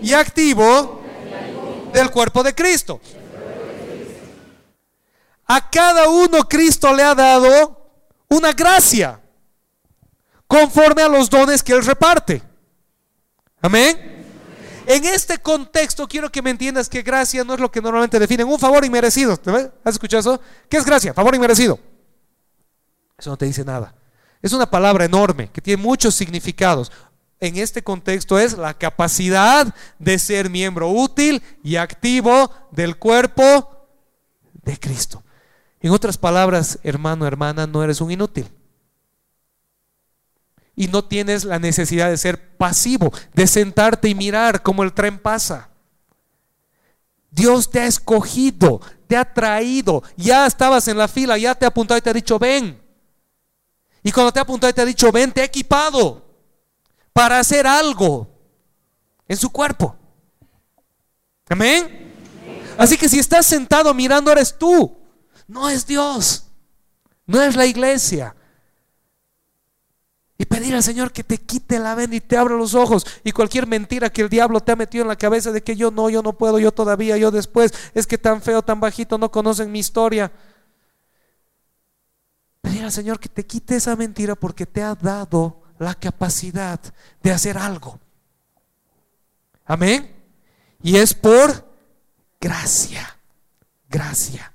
y 0.00 0.12
activo 0.12 1.01
del 1.92 2.10
cuerpo 2.10 2.42
de 2.42 2.54
Cristo. 2.54 3.00
A 5.46 5.68
cada 5.70 6.08
uno 6.08 6.48
Cristo 6.48 6.94
le 6.94 7.02
ha 7.02 7.14
dado 7.14 7.90
una 8.28 8.52
gracia 8.52 9.20
conforme 10.46 11.02
a 11.02 11.08
los 11.08 11.28
dones 11.28 11.62
que 11.62 11.72
Él 11.72 11.84
reparte. 11.84 12.42
Amén. 13.60 14.12
En 14.86 15.04
este 15.04 15.38
contexto 15.38 16.08
quiero 16.08 16.30
que 16.30 16.42
me 16.42 16.50
entiendas 16.50 16.88
que 16.88 17.02
gracia 17.02 17.44
no 17.44 17.54
es 17.54 17.60
lo 17.60 17.70
que 17.70 17.80
normalmente 17.80 18.18
definen 18.18 18.48
un 18.48 18.58
favor 18.58 18.84
inmerecido. 18.84 19.38
¿Has 19.84 19.94
escuchado 19.94 20.20
eso? 20.20 20.40
¿Qué 20.68 20.76
es 20.76 20.84
gracia? 20.84 21.14
Favor 21.14 21.34
inmerecido. 21.34 21.78
Eso 23.16 23.30
no 23.30 23.36
te 23.36 23.46
dice 23.46 23.64
nada. 23.64 23.94
Es 24.40 24.52
una 24.52 24.68
palabra 24.68 25.04
enorme 25.04 25.50
que 25.52 25.60
tiene 25.60 25.80
muchos 25.80 26.14
significados. 26.14 26.90
En 27.42 27.56
este 27.56 27.82
contexto 27.82 28.38
es 28.38 28.56
la 28.56 28.72
capacidad 28.72 29.74
de 29.98 30.20
ser 30.20 30.48
miembro 30.48 30.90
útil 30.90 31.42
y 31.64 31.74
activo 31.74 32.52
del 32.70 32.96
cuerpo 32.96 33.88
de 34.62 34.78
Cristo. 34.78 35.24
En 35.80 35.90
otras 35.90 36.16
palabras, 36.16 36.78
hermano, 36.84 37.26
hermana, 37.26 37.66
no 37.66 37.82
eres 37.82 38.00
un 38.00 38.12
inútil 38.12 38.48
y 40.76 40.86
no 40.86 41.02
tienes 41.02 41.44
la 41.44 41.58
necesidad 41.58 42.10
de 42.10 42.16
ser 42.16 42.56
pasivo, 42.56 43.12
de 43.34 43.48
sentarte 43.48 44.08
y 44.08 44.14
mirar 44.14 44.62
cómo 44.62 44.84
el 44.84 44.92
tren 44.92 45.18
pasa. 45.18 45.70
Dios 47.32 47.72
te 47.72 47.80
ha 47.80 47.86
escogido, 47.86 48.80
te 49.08 49.16
ha 49.16 49.34
traído, 49.34 50.04
ya 50.16 50.46
estabas 50.46 50.86
en 50.86 50.96
la 50.96 51.08
fila, 51.08 51.36
ya 51.36 51.56
te 51.56 51.64
ha 51.64 51.70
apuntado 51.70 51.98
y 51.98 52.02
te 52.02 52.10
ha 52.10 52.14
dicho, 52.14 52.38
ven. 52.38 52.80
Y 54.04 54.12
cuando 54.12 54.30
te 54.30 54.38
ha 54.38 54.42
apuntado 54.42 54.70
y 54.70 54.74
te 54.74 54.80
ha 54.82 54.84
dicho, 54.84 55.10
ven, 55.10 55.32
te 55.32 55.40
ha 55.40 55.44
equipado 55.44 56.30
para 57.12 57.38
hacer 57.38 57.66
algo 57.66 58.28
en 59.28 59.36
su 59.36 59.50
cuerpo. 59.50 59.96
Amén. 61.48 62.12
Así 62.78 62.96
que 62.96 63.08
si 63.08 63.18
estás 63.18 63.46
sentado 63.46 63.92
mirando, 63.92 64.32
eres 64.32 64.56
tú, 64.56 64.96
no 65.46 65.68
es 65.68 65.86
Dios, 65.86 66.46
no 67.26 67.42
es 67.42 67.54
la 67.54 67.66
iglesia, 67.66 68.34
y 70.42 70.44
pedir 70.44 70.74
al 70.74 70.82
Señor 70.82 71.12
que 71.12 71.22
te 71.22 71.38
quite 71.38 71.78
la 71.78 71.94
venda 71.94 72.16
y 72.16 72.20
te 72.20 72.36
abra 72.36 72.56
los 72.56 72.74
ojos. 72.74 73.06
Y 73.22 73.30
cualquier 73.30 73.68
mentira 73.68 74.10
que 74.10 74.22
el 74.22 74.28
diablo 74.28 74.58
te 74.58 74.72
ha 74.72 74.76
metido 74.76 75.02
en 75.02 75.08
la 75.08 75.14
cabeza 75.14 75.52
de 75.52 75.62
que 75.62 75.76
yo 75.76 75.92
no, 75.92 76.10
yo 76.10 76.20
no 76.20 76.32
puedo, 76.32 76.58
yo 76.58 76.72
todavía, 76.72 77.16
yo 77.16 77.30
después, 77.30 77.72
es 77.94 78.08
que 78.08 78.18
tan 78.18 78.42
feo, 78.42 78.60
tan 78.60 78.80
bajito, 78.80 79.18
no 79.18 79.30
conocen 79.30 79.70
mi 79.70 79.78
historia. 79.78 80.32
Pedir 82.60 82.82
al 82.82 82.90
Señor 82.90 83.20
que 83.20 83.28
te 83.28 83.46
quite 83.46 83.76
esa 83.76 83.94
mentira 83.94 84.34
porque 84.34 84.66
te 84.66 84.82
ha 84.82 84.96
dado 84.96 85.61
la 85.82 85.94
capacidad 85.94 86.80
de 87.22 87.32
hacer 87.32 87.58
algo. 87.58 87.98
Amén. 89.64 90.14
Y 90.82 90.96
es 90.96 91.14
por 91.14 91.68
gracia, 92.40 93.18
gracia 93.88 94.52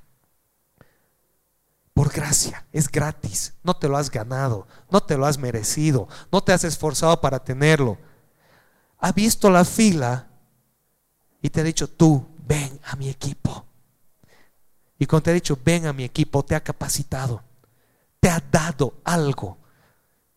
por 1.97 2.13
gracia, 2.13 2.63
es 2.71 2.91
gratis, 2.91 3.55
no 3.63 3.75
te 3.75 3.89
lo 3.89 3.97
has 3.97 4.11
ganado, 4.11 4.67
no 4.91 5.01
te 5.01 5.17
lo 5.17 5.25
has 5.25 5.39
merecido, 5.39 6.07
no 6.31 6.43
te 6.43 6.53
has 6.53 6.63
esforzado 6.63 7.19
para 7.19 7.43
tenerlo. 7.43 7.97
Ha 8.99 9.11
visto 9.13 9.49
la 9.49 9.65
fila 9.65 10.27
y 11.41 11.49
te 11.49 11.61
ha 11.61 11.63
dicho, 11.63 11.89
tú 11.89 12.27
ven 12.45 12.79
a 12.83 12.95
mi 12.97 13.09
equipo. 13.09 13.65
Y 14.99 15.07
cuando 15.07 15.23
te 15.23 15.31
ha 15.31 15.33
dicho, 15.33 15.57
ven 15.65 15.87
a 15.87 15.93
mi 15.93 16.03
equipo, 16.03 16.45
te 16.45 16.53
ha 16.53 16.63
capacitado, 16.63 17.41
te 18.19 18.29
ha 18.29 18.43
dado 18.51 18.93
algo, 19.03 19.57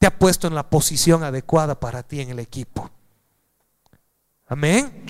te 0.01 0.07
ha 0.07 0.19
puesto 0.19 0.47
en 0.47 0.55
la 0.55 0.69
posición 0.69 1.23
adecuada 1.23 1.79
para 1.79 2.03
ti 2.03 2.23
en 2.23 2.31
el 2.31 2.39
equipo. 2.39 2.91
Amén. 4.49 5.05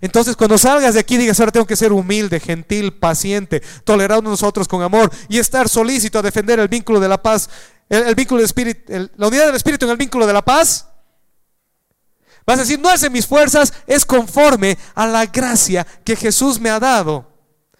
Entonces, 0.00 0.36
cuando 0.36 0.56
salgas 0.56 0.94
de 0.94 1.00
aquí, 1.00 1.16
digas, 1.16 1.40
ahora 1.40 1.50
tengo 1.50 1.66
que 1.66 1.74
ser 1.74 1.92
humilde, 1.92 2.38
gentil, 2.38 2.92
paciente, 2.92 3.60
tolerando 3.84 4.30
nosotros 4.30 4.68
con 4.68 4.82
amor 4.82 5.10
y 5.28 5.40
estar 5.40 5.68
solícito 5.68 6.20
a 6.20 6.22
defender 6.22 6.60
el 6.60 6.68
vínculo 6.68 7.00
de 7.00 7.08
la 7.08 7.20
paz, 7.20 7.50
el, 7.88 8.14
vínculo 8.14 8.38
del 8.38 8.46
espíritu, 8.46 9.10
la 9.16 9.26
unidad 9.26 9.46
del 9.46 9.56
espíritu 9.56 9.84
en 9.86 9.90
el 9.90 9.96
vínculo 9.96 10.28
de 10.28 10.32
la 10.32 10.44
paz. 10.44 10.86
Vas 12.46 12.58
a 12.58 12.62
decir, 12.62 12.78
no 12.78 12.88
es 12.88 13.10
mis 13.10 13.26
fuerzas, 13.26 13.72
es 13.88 14.04
conforme 14.04 14.78
a 14.94 15.08
la 15.08 15.26
gracia 15.26 15.84
que 16.04 16.14
Jesús 16.14 16.60
me 16.60 16.70
ha 16.70 16.78
dado, 16.78 17.32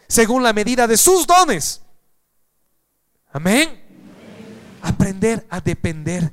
según 0.08 0.42
la 0.42 0.52
medida 0.52 0.88
de 0.88 0.96
sus 0.96 1.28
dones. 1.28 1.80
Amén. 3.32 3.81
Aprender 4.82 5.46
a 5.48 5.60
depender 5.60 6.32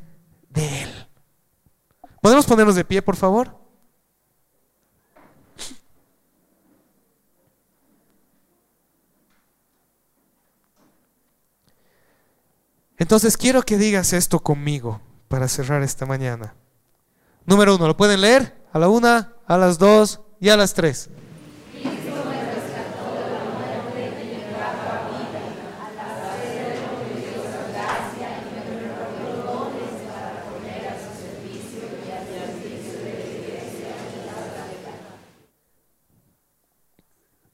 de 0.49 0.83
Él. 0.83 1.07
¿Podemos 2.21 2.45
ponernos 2.45 2.75
de 2.75 2.83
pie, 2.83 3.01
por 3.01 3.15
favor? 3.15 3.57
Entonces 12.97 13.37
quiero 13.37 13.61
que 13.61 13.77
digas 13.77 14.11
esto 14.11 14.41
conmigo 14.41 14.99
para 15.29 15.47
cerrar 15.47 15.83
esta 15.83 16.05
mañana. 16.05 16.53
Número 17.45 17.75
uno, 17.75 17.87
¿lo 17.87 17.95
pueden 17.95 18.21
leer? 18.21 18.61
A 18.73 18.79
la 18.79 18.89
una, 18.89 19.33
a 19.47 19.57
las 19.57 19.79
dos 19.79 20.19
y 20.41 20.49
a 20.49 20.57
las 20.57 20.73
tres. 20.73 21.09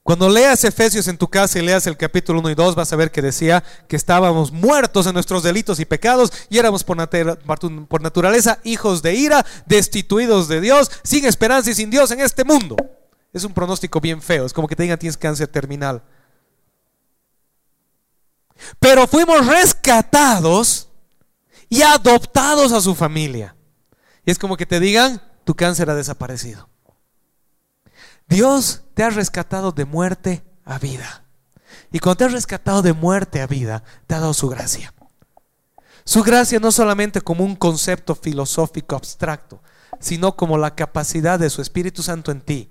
Cuando 0.06 0.28
leas 0.28 0.62
Efesios 0.62 1.08
en 1.08 1.18
tu 1.18 1.26
casa 1.26 1.58
y 1.58 1.62
leas 1.62 1.84
el 1.88 1.96
capítulo 1.96 2.38
1 2.38 2.50
y 2.50 2.54
2, 2.54 2.76
vas 2.76 2.92
a 2.92 2.96
ver 2.96 3.10
que 3.10 3.20
decía 3.20 3.64
que 3.88 3.96
estábamos 3.96 4.52
muertos 4.52 5.04
en 5.08 5.14
nuestros 5.14 5.42
delitos 5.42 5.80
y 5.80 5.84
pecados 5.84 6.32
y 6.48 6.58
éramos 6.58 6.84
por, 6.84 6.96
por, 7.88 8.00
naturaleza 8.00 8.60
hijos 8.62 9.02
de 9.02 9.16
ira, 9.16 9.44
destituidos 9.66 10.46
de 10.46 10.60
Dios, 10.60 10.92
sin 11.02 11.24
esperanza 11.24 11.70
y 11.70 11.74
sin 11.74 11.90
Dios 11.90 12.12
en 12.12 12.20
este 12.20 12.44
mundo. 12.44 12.76
Es 13.32 13.42
un 13.42 13.52
pronóstico 13.52 14.00
bien 14.00 14.22
feo, 14.22 14.46
es 14.46 14.52
como 14.52 14.68
que 14.68 14.76
te 14.76 14.84
digan 14.84 14.96
tienes 14.96 15.16
cáncer 15.16 15.48
terminal. 15.48 16.00
Pero 18.78 19.08
fuimos 19.08 19.44
rescatados 19.44 20.88
y 21.68 21.82
adoptados 21.82 22.70
a 22.70 22.80
su 22.80 22.94
familia. 22.94 23.56
Y 24.24 24.30
es 24.30 24.38
como 24.38 24.56
que 24.56 24.66
te 24.66 24.78
digan, 24.78 25.20
tu 25.42 25.56
cáncer 25.56 25.90
ha 25.90 25.96
desaparecido. 25.96 26.68
Dios 28.28 28.82
te 28.94 29.02
ha 29.02 29.10
rescatado 29.10 29.72
de 29.72 29.84
muerte 29.84 30.44
a 30.64 30.78
vida. 30.78 31.24
Y 31.92 31.98
cuando 31.98 32.18
te 32.18 32.24
ha 32.24 32.28
rescatado 32.28 32.82
de 32.82 32.92
muerte 32.92 33.40
a 33.40 33.46
vida, 33.46 33.84
te 34.06 34.14
ha 34.14 34.20
dado 34.20 34.34
su 34.34 34.48
gracia. 34.48 34.92
Su 36.04 36.22
gracia 36.22 36.60
no 36.60 36.72
solamente 36.72 37.20
como 37.20 37.44
un 37.44 37.56
concepto 37.56 38.14
filosófico 38.14 38.96
abstracto, 38.96 39.62
sino 40.00 40.36
como 40.36 40.58
la 40.58 40.74
capacidad 40.74 41.38
de 41.38 41.50
su 41.50 41.62
Espíritu 41.62 42.02
Santo 42.02 42.30
en 42.30 42.40
ti 42.40 42.70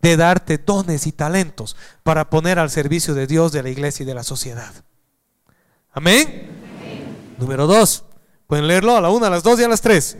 de 0.00 0.16
darte 0.16 0.58
dones 0.58 1.06
y 1.06 1.12
talentos 1.12 1.76
para 2.02 2.28
poner 2.28 2.58
al 2.58 2.70
servicio 2.70 3.14
de 3.14 3.26
Dios, 3.26 3.52
de 3.52 3.62
la 3.62 3.70
iglesia 3.70 4.02
y 4.02 4.06
de 4.06 4.14
la 4.14 4.24
sociedad. 4.24 4.72
Amén. 5.92 7.36
Número 7.38 7.66
dos. 7.66 8.04
Pueden 8.48 8.66
leerlo 8.66 8.96
a 8.96 9.00
la 9.00 9.10
una, 9.10 9.28
a 9.28 9.30
las 9.30 9.42
dos 9.42 9.60
y 9.60 9.64
a 9.64 9.68
las 9.68 9.80
tres. 9.80 10.16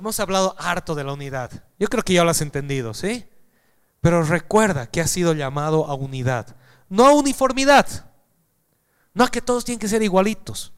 Hemos 0.00 0.18
hablado 0.18 0.56
harto 0.58 0.94
de 0.94 1.04
la 1.04 1.12
unidad. 1.12 1.50
Yo 1.78 1.88
creo 1.88 2.02
que 2.02 2.14
ya 2.14 2.24
lo 2.24 2.30
has 2.30 2.40
entendido, 2.40 2.94
¿sí? 2.94 3.26
Pero 4.00 4.22
recuerda 4.22 4.86
que 4.86 5.02
has 5.02 5.10
sido 5.10 5.34
llamado 5.34 5.84
a 5.84 5.94
unidad, 5.94 6.56
no 6.88 7.06
a 7.06 7.12
uniformidad. 7.12 8.06
No 9.12 9.24
a 9.24 9.28
que 9.28 9.42
todos 9.42 9.62
tienen 9.62 9.78
que 9.78 9.88
ser 9.88 10.02
igualitos, 10.02 10.72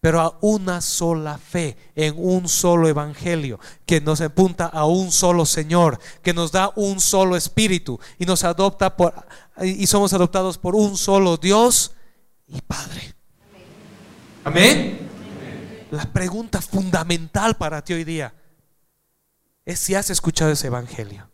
pero 0.00 0.22
a 0.22 0.38
una 0.40 0.80
sola 0.80 1.36
fe, 1.36 1.76
en 1.94 2.14
un 2.16 2.48
solo 2.48 2.88
evangelio, 2.88 3.60
que 3.84 4.00
nos 4.00 4.22
apunta 4.22 4.64
a 4.64 4.86
un 4.86 5.12
solo 5.12 5.44
Señor, 5.44 5.98
que 6.22 6.32
nos 6.32 6.50
da 6.50 6.72
un 6.76 6.98
solo 6.98 7.36
espíritu 7.36 8.00
y 8.18 8.24
nos 8.24 8.42
adopta 8.44 8.96
por 8.96 9.12
y 9.60 9.86
somos 9.86 10.14
adoptados 10.14 10.56
por 10.56 10.74
un 10.74 10.96
solo 10.96 11.36
Dios 11.36 11.92
y 12.46 12.62
Padre. 12.62 13.14
Amén. 14.44 15.11
La 15.92 16.10
pregunta 16.10 16.62
fundamental 16.62 17.58
para 17.58 17.84
ti 17.84 17.92
hoy 17.92 18.04
día 18.04 18.32
es 19.66 19.78
si 19.78 19.94
has 19.94 20.08
escuchado 20.08 20.50
ese 20.50 20.68
evangelio, 20.68 21.28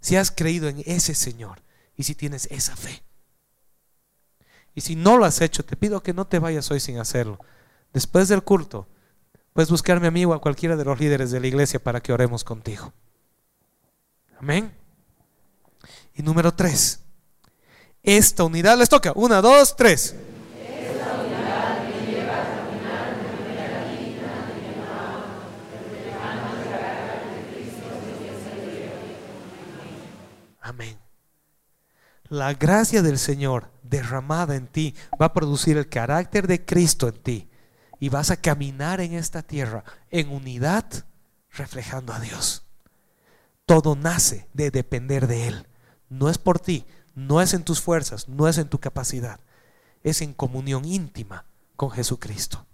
si 0.00 0.16
has 0.16 0.32
creído 0.32 0.66
en 0.66 0.82
ese 0.84 1.14
Señor 1.14 1.62
y 1.96 2.02
si 2.02 2.16
tienes 2.16 2.48
esa 2.50 2.74
fe. 2.74 3.04
Y 4.74 4.80
si 4.80 4.96
no 4.96 5.16
lo 5.16 5.24
has 5.24 5.40
hecho, 5.40 5.64
te 5.64 5.76
pido 5.76 6.02
que 6.02 6.12
no 6.12 6.26
te 6.26 6.40
vayas 6.40 6.68
hoy 6.72 6.80
sin 6.80 6.98
hacerlo. 6.98 7.38
Después 7.92 8.26
del 8.26 8.42
culto, 8.42 8.88
puedes 9.52 9.70
buscarme 9.70 10.08
a 10.08 10.10
mí 10.10 10.24
o 10.24 10.34
a 10.34 10.40
cualquiera 10.40 10.74
de 10.74 10.84
los 10.84 10.98
líderes 10.98 11.30
de 11.30 11.38
la 11.38 11.46
iglesia 11.46 11.80
para 11.80 12.00
que 12.00 12.12
oremos 12.12 12.42
contigo. 12.42 12.92
Amén. 14.40 14.74
Y 16.16 16.22
número 16.24 16.52
tres, 16.52 16.98
esta 18.02 18.42
unidad 18.42 18.76
les 18.76 18.88
toca. 18.88 19.12
Una, 19.14 19.40
dos, 19.40 19.76
tres. 19.76 20.16
Amén. 30.64 30.98
La 32.30 32.54
gracia 32.54 33.02
del 33.02 33.18
Señor 33.18 33.70
derramada 33.82 34.56
en 34.56 34.66
ti 34.66 34.94
va 35.20 35.26
a 35.26 35.32
producir 35.34 35.76
el 35.76 35.90
carácter 35.90 36.46
de 36.46 36.64
Cristo 36.64 37.06
en 37.06 37.22
ti. 37.22 37.50
Y 38.00 38.08
vas 38.08 38.30
a 38.30 38.38
caminar 38.38 39.02
en 39.02 39.12
esta 39.12 39.42
tierra 39.42 39.84
en 40.10 40.30
unidad, 40.30 40.86
reflejando 41.50 42.14
a 42.14 42.18
Dios. 42.18 42.64
Todo 43.66 43.94
nace 43.94 44.48
de 44.54 44.70
depender 44.70 45.26
de 45.26 45.48
Él. 45.48 45.66
No 46.08 46.30
es 46.30 46.38
por 46.38 46.58
ti, 46.58 46.86
no 47.14 47.42
es 47.42 47.52
en 47.52 47.62
tus 47.62 47.82
fuerzas, 47.82 48.26
no 48.26 48.48
es 48.48 48.56
en 48.56 48.68
tu 48.68 48.80
capacidad. 48.80 49.40
Es 50.02 50.22
en 50.22 50.32
comunión 50.32 50.86
íntima 50.86 51.44
con 51.76 51.90
Jesucristo. 51.90 52.66